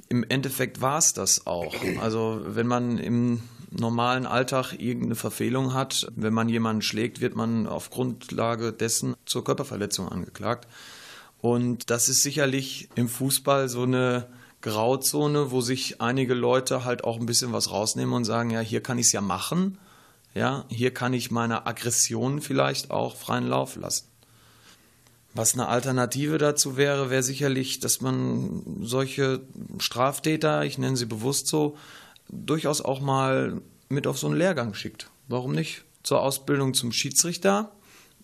im 0.10 0.24
Endeffekt 0.28 0.82
war 0.82 0.98
es 0.98 1.14
das 1.14 1.46
auch. 1.48 1.76
Also 2.02 2.42
wenn 2.46 2.68
man 2.68 2.98
im 2.98 3.42
normalen 3.70 4.26
Alltag 4.26 4.74
irgendeine 4.74 5.16
Verfehlung 5.16 5.74
hat, 5.74 6.08
wenn 6.16 6.34
man 6.34 6.50
jemanden 6.50 6.82
schlägt, 6.82 7.22
wird 7.22 7.36
man 7.36 7.68
auf 7.68 7.90
Grundlage 7.90 8.72
dessen 8.72 9.16
zur 9.26 9.44
Körperverletzung 9.44 10.10
angeklagt. 10.10 10.68
Und 11.44 11.90
das 11.90 12.08
ist 12.08 12.24
sicherlich 12.24 12.88
im 12.96 13.10
Fußball 13.10 13.68
so 13.68 13.84
eine 13.84 14.30
Grauzone, 14.62 15.52
wo 15.52 15.60
sich 15.60 16.00
einige 16.00 16.36
Leute 16.36 16.86
halt 16.86 17.04
auch 17.04 17.20
ein 17.20 17.26
bisschen 17.26 17.52
was 17.52 17.70
rausnehmen 17.70 18.14
und 18.14 18.24
sagen, 18.24 18.50
ja, 18.50 18.62
hier 18.62 18.82
kann 18.82 18.98
ich 18.98 19.08
es 19.08 19.12
ja 19.12 19.20
machen. 19.20 19.78
Ja, 20.34 20.64
hier 20.70 20.94
kann 20.94 21.12
ich 21.12 21.32
meine 21.32 21.68
Aggression 21.68 22.40
vielleicht 22.40 22.92
auch 22.92 23.18
freien 23.18 23.46
Lauf 23.46 23.76
lassen. 23.76 24.08
Was 25.34 25.54
eine 25.54 25.68
Alternative 25.68 26.38
dazu 26.38 26.78
wäre, 26.78 27.10
wäre 27.10 27.24
sicherlich, 27.24 27.82
dass 27.82 28.00
man 28.00 28.80
solche 28.82 29.42
Straftäter, 29.80 30.64
ich 30.64 30.78
nenne 30.78 30.96
sie 30.96 31.08
bewusst 31.08 31.48
so, 31.48 31.76
durchaus 32.30 32.80
auch 32.80 33.02
mal 33.02 33.62
mit 33.90 34.08
auf 34.08 34.18
so 34.18 34.28
einen 34.28 34.38
Lehrgang 34.38 34.76
schickt. 34.76 35.10
Warum 35.28 35.52
nicht? 35.52 35.84
Zur 36.04 36.22
Ausbildung 36.22 36.74
zum 36.74 36.94
Schiedsrichter 36.94 37.74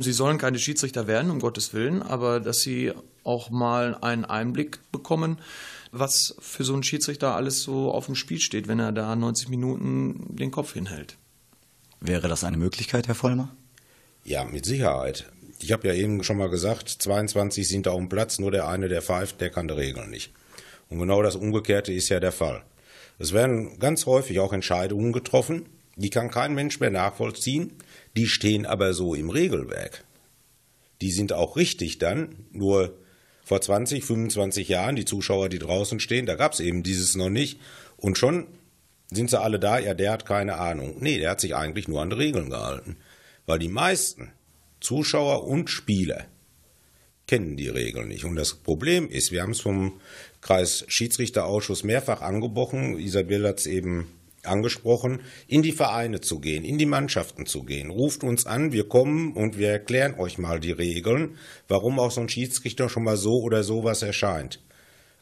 Sie 0.02 0.14
sollen 0.14 0.38
keine 0.38 0.60
Schiedsrichter 0.60 1.08
werden, 1.08 1.30
um 1.30 1.40
Gottes 1.40 1.74
Willen, 1.74 2.02
aber 2.02 2.40
dass 2.40 2.60
sie 2.60 2.94
auch 3.26 3.50
mal 3.50 3.96
einen 3.96 4.24
Einblick 4.24 4.80
bekommen, 4.94 5.40
was 5.92 6.36
für 6.40 6.64
so 6.64 6.74
einen 6.74 6.84
Schiedsrichter 6.84 7.36
alles 7.36 7.62
so 7.62 7.92
auf 7.92 8.06
dem 8.06 8.16
Spiel 8.16 8.40
steht, 8.40 8.70
wenn 8.70 8.80
er 8.80 8.94
da 8.94 9.14
90 9.16 9.50
Minuten 9.50 10.38
den 10.38 10.52
Kopf 10.52 10.74
hinhält. 10.74 11.18
Wäre 12.00 12.30
das 12.30 12.46
eine 12.46 12.58
Möglichkeit, 12.58 13.08
Herr 13.08 13.16
Vollmer? 13.16 13.54
Ja, 14.24 14.46
mit 14.46 14.66
Sicherheit. 14.66 15.30
Ich 15.60 15.74
habe 15.74 15.90
ja 15.90 15.94
eben 15.94 16.24
schon 16.24 16.38
mal 16.38 16.50
gesagt, 16.50 16.88
22 16.88 17.68
sind 17.68 17.86
da 17.86 17.92
auf 17.92 17.98
dem 17.98 18.08
Platz, 18.08 18.40
nur 18.40 18.52
der 18.52 18.70
eine, 18.70 18.88
der 18.88 19.02
pfeift, 19.02 19.42
der 19.42 19.50
kann 19.50 19.68
die 19.68 19.74
Regeln 19.74 20.10
nicht. 20.10 20.32
Und 20.88 21.00
genau 21.00 21.22
das 21.22 21.36
Umgekehrte 21.36 21.92
ist 21.92 22.08
ja 22.08 22.22
der 22.22 22.32
Fall. 22.32 22.64
Es 23.18 23.34
werden 23.34 23.80
ganz 23.80 24.06
häufig 24.06 24.40
auch 24.40 24.54
Entscheidungen 24.54 25.12
getroffen, 25.12 25.66
die 26.00 26.10
kann 26.10 26.32
kein 26.32 26.56
Mensch 26.56 26.80
mehr 26.80 26.92
nachvollziehen, 26.92 27.74
die 28.16 28.28
stehen 28.28 28.66
aber 28.66 28.94
so 28.94 29.16
im 29.16 29.30
Regelwerk. 29.30 30.04
Die 31.02 31.12
sind 31.12 31.34
auch 31.34 31.56
richtig 31.56 31.98
dann, 31.98 32.36
nur 32.52 32.98
vor 33.44 33.62
20, 33.62 34.04
25 34.04 34.70
Jahren, 34.70 34.96
die 34.96 35.06
Zuschauer, 35.06 35.50
die 35.50 35.60
draußen 35.60 36.00
stehen, 36.00 36.26
da 36.26 36.36
gab 36.36 36.54
es 36.54 36.60
eben 36.60 36.84
dieses 36.84 37.16
noch 37.16 37.30
nicht. 37.30 37.60
Und 37.98 38.18
schon 38.18 38.48
sind 39.12 39.30
sie 39.30 39.40
alle 39.40 39.60
da, 39.60 39.80
ja, 39.80 39.94
der 39.94 40.12
hat 40.12 40.26
keine 40.26 40.58
Ahnung. 40.58 40.98
Nee, 41.00 41.18
der 41.18 41.32
hat 41.32 41.42
sich 41.42 41.56
eigentlich 41.56 41.88
nur 41.88 42.02
an 42.02 42.12
die 42.12 42.18
Regeln 42.18 42.50
gehalten. 42.50 42.98
Weil 43.46 43.60
die 43.60 43.68
meisten 43.68 44.32
Zuschauer 44.80 45.46
und 45.46 45.70
Spieler 45.70 46.26
kennen 47.28 47.58
die 47.58 47.70
Regeln 47.70 48.08
nicht. 48.08 48.26
Und 48.26 48.36
das 48.36 48.54
Problem 48.54 49.10
ist, 49.10 49.32
wir 49.32 49.42
haben 49.42 49.52
es 49.52 49.62
vom 49.62 50.00
Kreis 50.42 50.86
Schiedsrichterausschuss 50.88 51.84
mehrfach 51.84 52.22
angebrochen. 52.22 53.00
Isabel 53.00 53.48
hat 53.48 53.60
es 53.60 53.66
eben 53.66 54.08
angesprochen, 54.50 55.22
in 55.48 55.62
die 55.62 55.72
Vereine 55.72 56.22
zu 56.22 56.40
gehen, 56.40 56.64
in 56.64 56.78
die 56.78 56.86
Mannschaften 56.86 57.46
zu 57.46 57.64
gehen. 57.64 57.90
Ruft 57.90 58.24
uns 58.24 58.46
an, 58.46 58.72
wir 58.72 58.88
kommen 58.88 59.34
und 59.34 59.58
wir 59.58 59.70
erklären 59.70 60.16
euch 60.20 60.38
mal 60.38 60.60
die 60.60 60.72
Regeln, 60.72 61.38
warum 61.68 62.00
auch 62.00 62.12
so 62.12 62.22
ein 62.22 62.30
Schiedsrichter 62.30 62.90
schon 62.90 63.04
mal 63.04 63.18
so 63.18 63.42
oder 63.42 63.64
sowas 63.64 64.02
erscheint. 64.02 64.60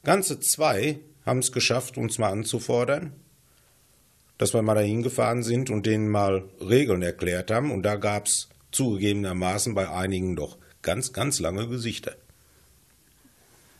Ganze 0.03 0.39
zwei 0.39 0.99
haben 1.25 1.39
es 1.39 1.51
geschafft, 1.51 1.97
uns 1.97 2.17
mal 2.17 2.31
anzufordern, 2.31 3.13
dass 4.37 4.53
wir 4.53 4.61
mal 4.61 4.75
dahin 4.75 5.03
gefahren 5.03 5.43
sind 5.43 5.69
und 5.69 5.85
denen 5.85 6.09
mal 6.09 6.45
Regeln 6.61 7.01
erklärt 7.01 7.51
haben. 7.51 7.71
Und 7.71 7.83
da 7.83 7.95
gab 7.95 8.27
es 8.27 8.49
zugegebenermaßen 8.71 9.75
bei 9.75 9.89
einigen 9.89 10.35
doch 10.35 10.57
ganz, 10.81 11.11
ganz 11.11 11.39
lange 11.39 11.67
Gesichter. 11.67 12.15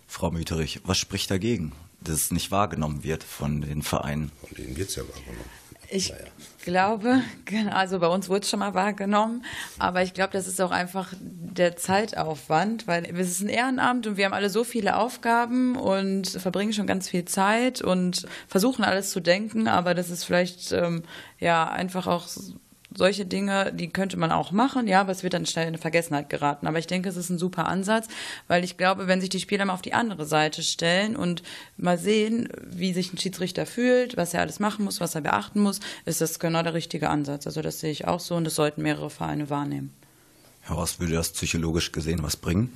Frau 0.08 0.32
Müterich, 0.32 0.82
was 0.84 0.98
spricht 0.98 1.32
dagegen? 1.32 1.74
Dass 2.02 2.16
es 2.16 2.32
nicht 2.32 2.52
wahrgenommen 2.52 3.04
wird 3.04 3.24
von 3.24 3.62
den 3.62 3.82
Vereinen. 3.82 4.32
Von 4.42 4.58
denen 4.58 4.78
wird 4.78 4.90
es 4.90 4.96
ja 4.96 5.04
wahrgenommen. 5.04 5.58
Ich 5.90 6.10
naja. 6.10 6.24
glaube, 6.64 7.22
genau, 7.46 7.72
also 7.72 8.00
bei 8.00 8.08
uns 8.08 8.28
wurde 8.28 8.42
es 8.42 8.50
schon 8.50 8.60
mal 8.60 8.74
wahrgenommen, 8.74 9.46
aber 9.80 10.02
ich 10.02 10.14
glaube, 10.14 10.34
das 10.34 10.48
ist 10.48 10.60
auch 10.60 10.72
einfach 10.72 11.14
der 11.20 11.78
Zeitaufwand, 11.78 12.88
weil 12.88 13.06
es 13.06 13.30
ist 13.30 13.42
ein 13.42 13.50
Ehrenamt 13.50 14.06
und 14.06 14.18
wir 14.18 14.26
haben 14.26 14.34
alle 14.34 14.50
so 14.50 14.66
viele 14.66 14.98
Aufgaben 14.98 15.78
und 15.78 16.28
verbringen 16.28 16.74
schon 16.74 16.88
ganz 16.88 17.08
viel 17.08 17.24
Zeit 17.24 17.82
und 17.82 18.26
versuchen 18.48 18.84
alles 18.84 19.12
zu 19.12 19.22
denken, 19.22 19.70
aber 19.70 19.94
das 19.94 20.10
ist 20.10 20.26
vielleicht 20.26 20.74
ähm, 20.74 21.04
ja 21.40 21.70
einfach 21.70 22.06
auch 22.08 22.28
solche 22.96 23.26
Dinge, 23.26 23.74
die 23.74 23.90
könnte 23.90 24.18
man 24.18 24.32
auch 24.32 24.52
machen, 24.52 24.88
ja, 24.88 25.02
aber 25.02 25.12
es 25.12 25.24
wird 25.24 25.34
dann 25.34 25.46
schnell 25.46 25.68
in 25.68 25.78
Vergessenheit 25.78 26.30
geraten. 26.30 26.68
Aber 26.68 26.80
ich 26.80 26.88
denke, 26.88 27.10
es 27.10 27.18
ist 27.18 27.30
ein 27.30 27.38
super 27.38 27.68
Ansatz, 27.68 28.08
weil 28.48 28.64
ich 28.64 28.78
glaube, 28.78 29.08
wenn 29.08 29.22
sich 29.22 29.30
die 29.30 29.40
Spieler 29.40 29.66
mal 29.66 29.74
auf 29.74 29.82
die 29.82 29.94
andere 29.94 30.26
Seite 30.26 30.64
stellen 30.64 31.16
und 31.16 31.44
mal 31.76 31.98
sehen, 31.98 32.50
wie 32.66 32.94
sich 32.94 33.14
ein 33.14 33.18
Schiedsrichter 33.18 33.66
fühlt, 33.66 34.18
was 34.18 34.34
er 34.34 34.42
alles 34.42 34.60
machen 34.60 34.86
muss, 34.86 35.00
was 35.02 35.16
er 35.16 35.22
beachten 35.22 35.60
muss, 35.60 35.80
ist 36.06 36.22
das 36.22 36.40
genau 36.40 36.64
der 36.64 36.74
richtige 36.74 37.10
Ansatz. 37.10 37.46
Also 37.46 37.62
das 37.62 37.80
sehe 37.80 37.92
ich 37.92 38.08
auch 38.08 38.20
so 38.20 38.36
und 38.36 38.46
das 38.46 38.56
sollten 38.56 38.82
mehrere 38.82 39.10
Vereine 39.10 39.50
wahrnehmen. 39.50 39.94
Herr 40.62 40.78
Horst, 40.78 41.00
würde 41.00 41.14
das 41.14 41.32
psychologisch 41.32 41.92
gesehen 41.92 42.24
was 42.24 42.36
bringen? 42.36 42.76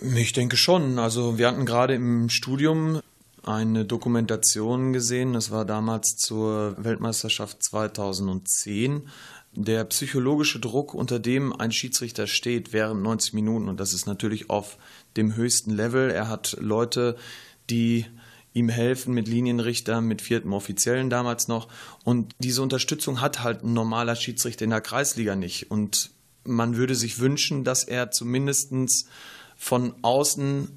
Ich 0.00 0.32
denke 0.32 0.56
schon. 0.56 0.98
Also 0.98 1.38
wir 1.38 1.48
hatten 1.48 1.66
gerade 1.66 1.94
im 1.94 2.28
Studium 2.28 3.00
eine 3.44 3.84
Dokumentation 3.84 4.92
gesehen, 4.92 5.32
das 5.32 5.50
war 5.50 5.64
damals 5.64 6.16
zur 6.16 6.76
Weltmeisterschaft 6.82 7.62
2010. 7.62 9.08
Der 9.52 9.84
psychologische 9.84 10.60
Druck, 10.60 10.94
unter 10.94 11.18
dem 11.18 11.52
ein 11.52 11.72
Schiedsrichter 11.72 12.26
steht 12.26 12.72
während 12.72 13.02
90 13.02 13.32
Minuten, 13.32 13.68
und 13.68 13.80
das 13.80 13.92
ist 13.92 14.06
natürlich 14.06 14.50
auf 14.50 14.78
dem 15.16 15.34
höchsten 15.34 15.70
Level. 15.70 16.10
Er 16.10 16.28
hat 16.28 16.56
Leute, 16.60 17.16
die 17.70 18.06
ihm 18.52 18.68
helfen 18.68 19.14
mit 19.14 19.28
Linienrichter, 19.28 20.00
mit 20.00 20.22
viertem 20.22 20.52
Offiziellen 20.52 21.10
damals 21.10 21.48
noch. 21.48 21.68
Und 22.04 22.34
diese 22.38 22.62
Unterstützung 22.62 23.20
hat 23.20 23.42
halt 23.42 23.62
ein 23.62 23.72
normaler 23.72 24.16
Schiedsrichter 24.16 24.64
in 24.64 24.70
der 24.70 24.80
Kreisliga 24.80 25.36
nicht. 25.36 25.70
Und 25.70 26.10
man 26.44 26.76
würde 26.76 26.94
sich 26.94 27.18
wünschen, 27.18 27.64
dass 27.64 27.84
er 27.84 28.10
zumindest 28.10 28.72
von 29.56 29.94
außen 30.02 30.68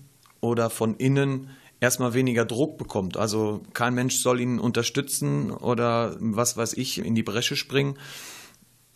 oder 0.42 0.70
von 0.70 0.96
innen 0.96 1.50
erstmal 1.82 2.14
weniger 2.14 2.46
Druck 2.46 2.78
bekommt. 2.78 3.18
Also 3.18 3.62
kein 3.74 3.94
Mensch 3.94 4.22
soll 4.22 4.40
ihn 4.40 4.60
unterstützen 4.60 5.52
oder 5.52 6.16
was 6.20 6.56
weiß 6.56 6.74
ich, 6.74 7.00
in 7.00 7.16
die 7.16 7.24
Bresche 7.24 7.58
springen. 7.58 7.98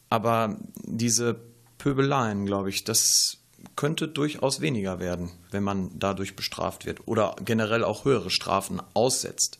Aber 0.09 0.57
diese 0.83 1.41
Pöbeleien, 1.77 2.45
glaube 2.45 2.69
ich, 2.69 2.85
das 2.85 3.39
könnte 3.75 4.07
durchaus 4.07 4.61
weniger 4.61 4.99
werden, 4.99 5.31
wenn 5.51 5.63
man 5.63 5.89
dadurch 5.95 6.35
bestraft 6.35 6.85
wird 6.85 7.07
oder 7.07 7.35
generell 7.43 7.83
auch 7.83 8.05
höhere 8.05 8.29
Strafen 8.29 8.81
aussetzt. 8.93 9.59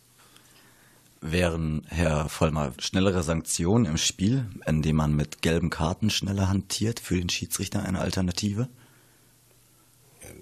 Wären, 1.20 1.82
Herr 1.88 2.28
Vollmer, 2.28 2.72
schnellere 2.78 3.24
Sanktionen 3.24 3.86
im 3.86 3.96
Spiel, 3.96 4.46
indem 4.66 4.96
man 4.96 5.16
mit 5.16 5.42
gelben 5.42 5.70
Karten 5.70 6.10
schneller 6.10 6.48
hantiert, 6.48 7.00
für 7.00 7.16
den 7.16 7.28
Schiedsrichter 7.28 7.82
eine 7.82 8.00
Alternative? 8.00 8.68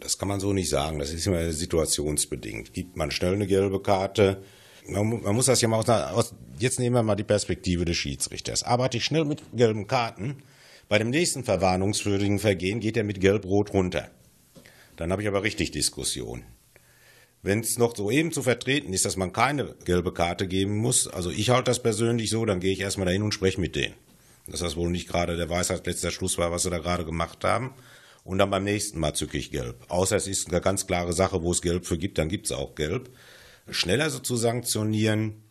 Das 0.00 0.18
kann 0.18 0.28
man 0.28 0.40
so 0.40 0.52
nicht 0.52 0.68
sagen. 0.68 0.98
Das 0.98 1.12
ist 1.12 1.26
immer 1.26 1.52
situationsbedingt. 1.52 2.72
Gibt 2.72 2.96
man 2.96 3.10
schnell 3.10 3.34
eine 3.34 3.46
gelbe 3.46 3.80
Karte? 3.80 4.42
Man, 4.86 5.22
man 5.22 5.34
muss 5.34 5.46
das 5.46 5.60
ja 5.60 5.68
mal 5.68 5.78
aus, 5.78 5.88
aus, 5.88 6.34
Jetzt 6.58 6.78
nehmen 6.78 6.94
wir 6.94 7.02
mal 7.02 7.16
die 7.16 7.24
Perspektive 7.24 7.84
des 7.84 7.96
Schiedsrichters. 7.96 8.62
Arbeite 8.62 8.98
ich 8.98 9.04
schnell 9.04 9.24
mit 9.24 9.42
gelben 9.52 9.86
Karten? 9.86 10.42
Bei 10.88 10.98
dem 10.98 11.10
nächsten 11.10 11.44
verwarnungswürdigen 11.44 12.38
Vergehen 12.38 12.80
geht 12.80 12.96
er 12.96 13.04
mit 13.04 13.20
Gelb-Rot 13.20 13.72
runter. 13.72 14.10
Dann 14.96 15.10
habe 15.10 15.22
ich 15.22 15.28
aber 15.28 15.42
richtig 15.42 15.72
Diskussion. 15.72 16.44
Wenn 17.42 17.60
es 17.60 17.78
noch 17.78 17.96
so 17.96 18.10
eben 18.10 18.32
zu 18.32 18.42
vertreten 18.42 18.92
ist, 18.92 19.04
dass 19.04 19.16
man 19.16 19.32
keine 19.32 19.74
gelbe 19.84 20.14
Karte 20.14 20.46
geben 20.46 20.76
muss, 20.76 21.08
also 21.08 21.30
ich 21.30 21.50
halte 21.50 21.70
das 21.70 21.82
persönlich 21.82 22.30
so, 22.30 22.44
dann 22.44 22.60
gehe 22.60 22.72
ich 22.72 22.80
erstmal 22.80 23.06
dahin 23.06 23.22
und 23.22 23.34
spreche 23.34 23.60
mit 23.60 23.76
denen. 23.76 23.94
Dass 24.46 24.60
das 24.60 24.76
wohl 24.76 24.90
nicht 24.90 25.08
gerade 25.08 25.36
der 25.36 25.50
Weisheit 25.50 25.86
letzter 25.86 26.10
Schluss 26.10 26.38
war, 26.38 26.50
was 26.50 26.62
sie 26.62 26.70
da 26.70 26.78
gerade 26.78 27.04
gemacht 27.04 27.44
haben. 27.44 27.74
Und 28.24 28.38
dann 28.38 28.50
beim 28.50 28.64
nächsten 28.64 28.98
Mal 28.98 29.14
zücke 29.14 29.36
ich 29.36 29.50
gelb. 29.50 29.84
Außer 29.88 30.16
es 30.16 30.26
ist 30.26 30.48
eine 30.48 30.60
ganz 30.60 30.86
klare 30.86 31.12
Sache, 31.12 31.42
wo 31.42 31.52
es 31.52 31.62
gelb 31.62 31.86
für 31.86 31.98
gibt, 31.98 32.18
dann 32.18 32.28
gibt 32.28 32.46
es 32.46 32.52
auch 32.52 32.74
gelb. 32.74 33.10
Schneller 33.68 34.10
so 34.10 34.18
zu 34.18 34.36
sanktionieren, 34.36 35.42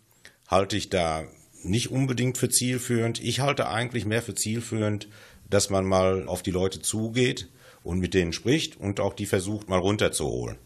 halte 0.48 0.76
ich 0.76 0.90
da 0.90 1.24
nicht 1.64 1.92
unbedingt 1.92 2.38
für 2.38 2.50
zielführend. 2.50 3.24
Ich 3.24 3.40
halte 3.40 3.70
eigentlich 3.70 4.06
mehr 4.06 4.22
für 4.22 4.36
zielführend, 4.36 5.08
dass 5.50 5.70
man 5.70 5.86
mal 5.86 6.28
auf 6.28 6.42
die 6.42 6.52
Leute 6.52 6.82
zugeht 6.82 7.50
und 7.84 8.00
mit 8.00 8.14
denen 8.14 8.34
spricht 8.34 8.80
und 8.80 9.00
auch 9.00 9.14
die 9.14 9.26
versucht 9.26 9.70
mal 9.70 9.80
runterzuholen. 9.80 10.58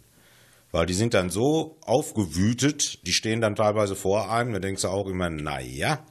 Weil 0.71 0.85
die 0.85 0.93
sind 0.93 1.13
dann 1.13 1.29
so 1.29 1.77
aufgewütet, 1.81 3.05
die 3.05 3.13
stehen 3.13 3.41
dann 3.41 3.55
teilweise 3.55 3.95
vor 3.95 4.31
einem, 4.31 4.53
da 4.53 4.59
denkst 4.59 4.81
du 4.81 4.89
auch 4.89 5.07
immer, 5.07 5.29
na 5.29 5.59
ja, 5.59 6.05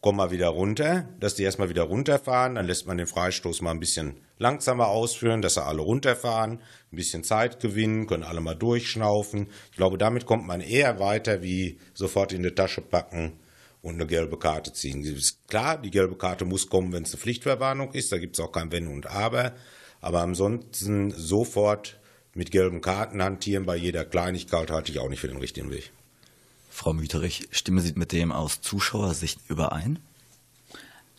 komm 0.00 0.16
mal 0.16 0.30
wieder 0.30 0.48
runter, 0.48 1.08
dass 1.18 1.34
die 1.34 1.42
erstmal 1.42 1.68
wieder 1.68 1.82
runterfahren, 1.82 2.54
dann 2.54 2.66
lässt 2.66 2.86
man 2.86 2.96
den 2.96 3.06
Freistoß 3.06 3.60
mal 3.60 3.72
ein 3.72 3.80
bisschen 3.80 4.16
langsamer 4.38 4.88
ausführen, 4.88 5.42
dass 5.42 5.54
sie 5.54 5.64
alle 5.64 5.82
runterfahren, 5.82 6.60
ein 6.92 6.96
bisschen 6.96 7.22
Zeit 7.22 7.60
gewinnen, 7.60 8.06
können 8.06 8.22
alle 8.22 8.40
mal 8.40 8.54
durchschnaufen. 8.54 9.48
Ich 9.70 9.76
glaube, 9.76 9.98
damit 9.98 10.24
kommt 10.24 10.46
man 10.46 10.60
eher 10.60 10.98
weiter, 10.98 11.42
wie 11.42 11.78
sofort 11.92 12.32
in 12.32 12.42
die 12.42 12.54
Tasche 12.54 12.80
packen 12.80 13.32
und 13.82 13.94
eine 13.94 14.06
gelbe 14.06 14.38
Karte 14.38 14.72
ziehen. 14.72 15.02
Ist 15.04 15.46
klar, 15.48 15.76
die 15.76 15.90
gelbe 15.90 16.16
Karte 16.16 16.46
muss 16.46 16.68
kommen, 16.68 16.92
wenn 16.92 17.02
es 17.02 17.12
eine 17.12 17.20
Pflichtverwarnung 17.20 17.92
ist, 17.92 18.12
da 18.12 18.18
gibt 18.18 18.38
es 18.38 18.44
auch 18.44 18.52
kein 18.52 18.72
Wenn 18.72 18.86
und 18.88 19.06
Aber. 19.06 19.52
Aber 20.00 20.20
ansonsten 20.20 21.10
sofort 21.10 22.00
mit 22.32 22.50
gelben 22.50 22.80
Karten 22.80 23.22
hantieren 23.22 23.66
bei 23.66 23.76
jeder 23.76 24.04
Kleinigkeit 24.04 24.70
halte 24.70 24.92
ich 24.92 24.98
auch 24.98 25.10
nicht 25.10 25.20
für 25.20 25.28
den 25.28 25.36
richtigen 25.36 25.70
Weg. 25.70 25.92
Frau 26.70 26.92
Müterich, 26.92 27.48
stimmen 27.50 27.80
Sie 27.80 27.92
mit 27.94 28.12
dem 28.12 28.32
aus 28.32 28.60
Zuschauersicht 28.62 29.38
überein? 29.48 29.98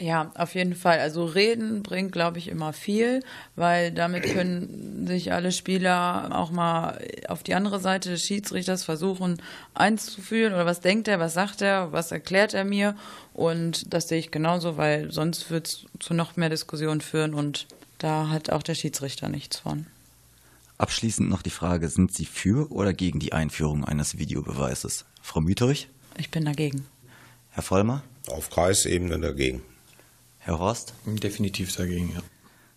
Ja, 0.01 0.31
auf 0.33 0.55
jeden 0.55 0.73
Fall. 0.73 0.99
Also 0.99 1.25
reden 1.25 1.83
bringt, 1.83 2.11
glaube 2.11 2.39
ich, 2.39 2.47
immer 2.47 2.73
viel, 2.73 3.19
weil 3.55 3.91
damit 3.91 4.23
können 4.23 5.05
sich 5.05 5.31
alle 5.31 5.51
Spieler 5.51 6.29
auch 6.31 6.49
mal 6.49 6.97
auf 7.27 7.43
die 7.43 7.53
andere 7.53 7.79
Seite 7.79 8.09
des 8.09 8.23
Schiedsrichters 8.23 8.83
versuchen 8.83 9.39
einzufühlen 9.75 10.53
oder 10.53 10.65
was 10.65 10.81
denkt 10.81 11.07
er, 11.07 11.19
was 11.19 11.35
sagt 11.35 11.61
er, 11.61 11.91
was 11.91 12.11
erklärt 12.11 12.55
er 12.55 12.63
mir 12.63 12.95
und 13.35 13.93
das 13.93 14.07
sehe 14.07 14.17
ich 14.17 14.31
genauso, 14.31 14.75
weil 14.75 15.11
sonst 15.11 15.51
wird 15.51 15.67
es 15.67 15.85
zu 15.99 16.15
noch 16.15 16.35
mehr 16.35 16.49
Diskussionen 16.49 17.01
führen 17.01 17.35
und 17.35 17.67
da 17.99 18.29
hat 18.29 18.49
auch 18.49 18.63
der 18.63 18.73
Schiedsrichter 18.73 19.29
nichts 19.29 19.59
von. 19.59 19.85
Abschließend 20.81 21.29
noch 21.29 21.43
die 21.43 21.51
Frage, 21.51 21.89
sind 21.89 22.11
Sie 22.11 22.25
für 22.25 22.71
oder 22.71 22.91
gegen 22.91 23.19
die 23.19 23.33
Einführung 23.33 23.85
eines 23.85 24.17
Videobeweises? 24.17 25.05
Frau 25.21 25.39
Müterich? 25.39 25.89
Ich 26.17 26.31
bin 26.31 26.43
dagegen. 26.43 26.87
Herr 27.51 27.61
Vollmer? 27.61 28.01
Auf 28.27 28.49
Kreisebene 28.49 29.19
dagegen. 29.19 29.61
Herr 30.39 30.57
Horst? 30.57 30.95
Definitiv 31.05 31.75
dagegen, 31.75 32.13
ja. 32.15 32.23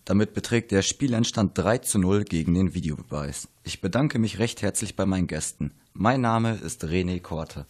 Damit 0.05 0.35
beträgt 0.35 0.71
der 0.71 0.83
Spielendstand 0.83 1.57
3 1.57 1.79
zu 1.79 1.99
0 1.99 2.25
gegen 2.25 2.53
den 2.53 2.75
Videobeweis. 2.75 3.49
Ich 3.63 3.81
bedanke 3.81 4.19
mich 4.19 4.39
recht 4.39 4.61
herzlich 4.61 4.97
bei 4.97 5.07
meinen 5.07 5.27
Gästen. 5.27 5.73
Mein 5.95 6.21
Name 6.21 6.57
ist 6.57 6.85
René 6.85 7.23
Korte. 7.23 7.65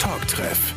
Talktreff. 0.00 0.74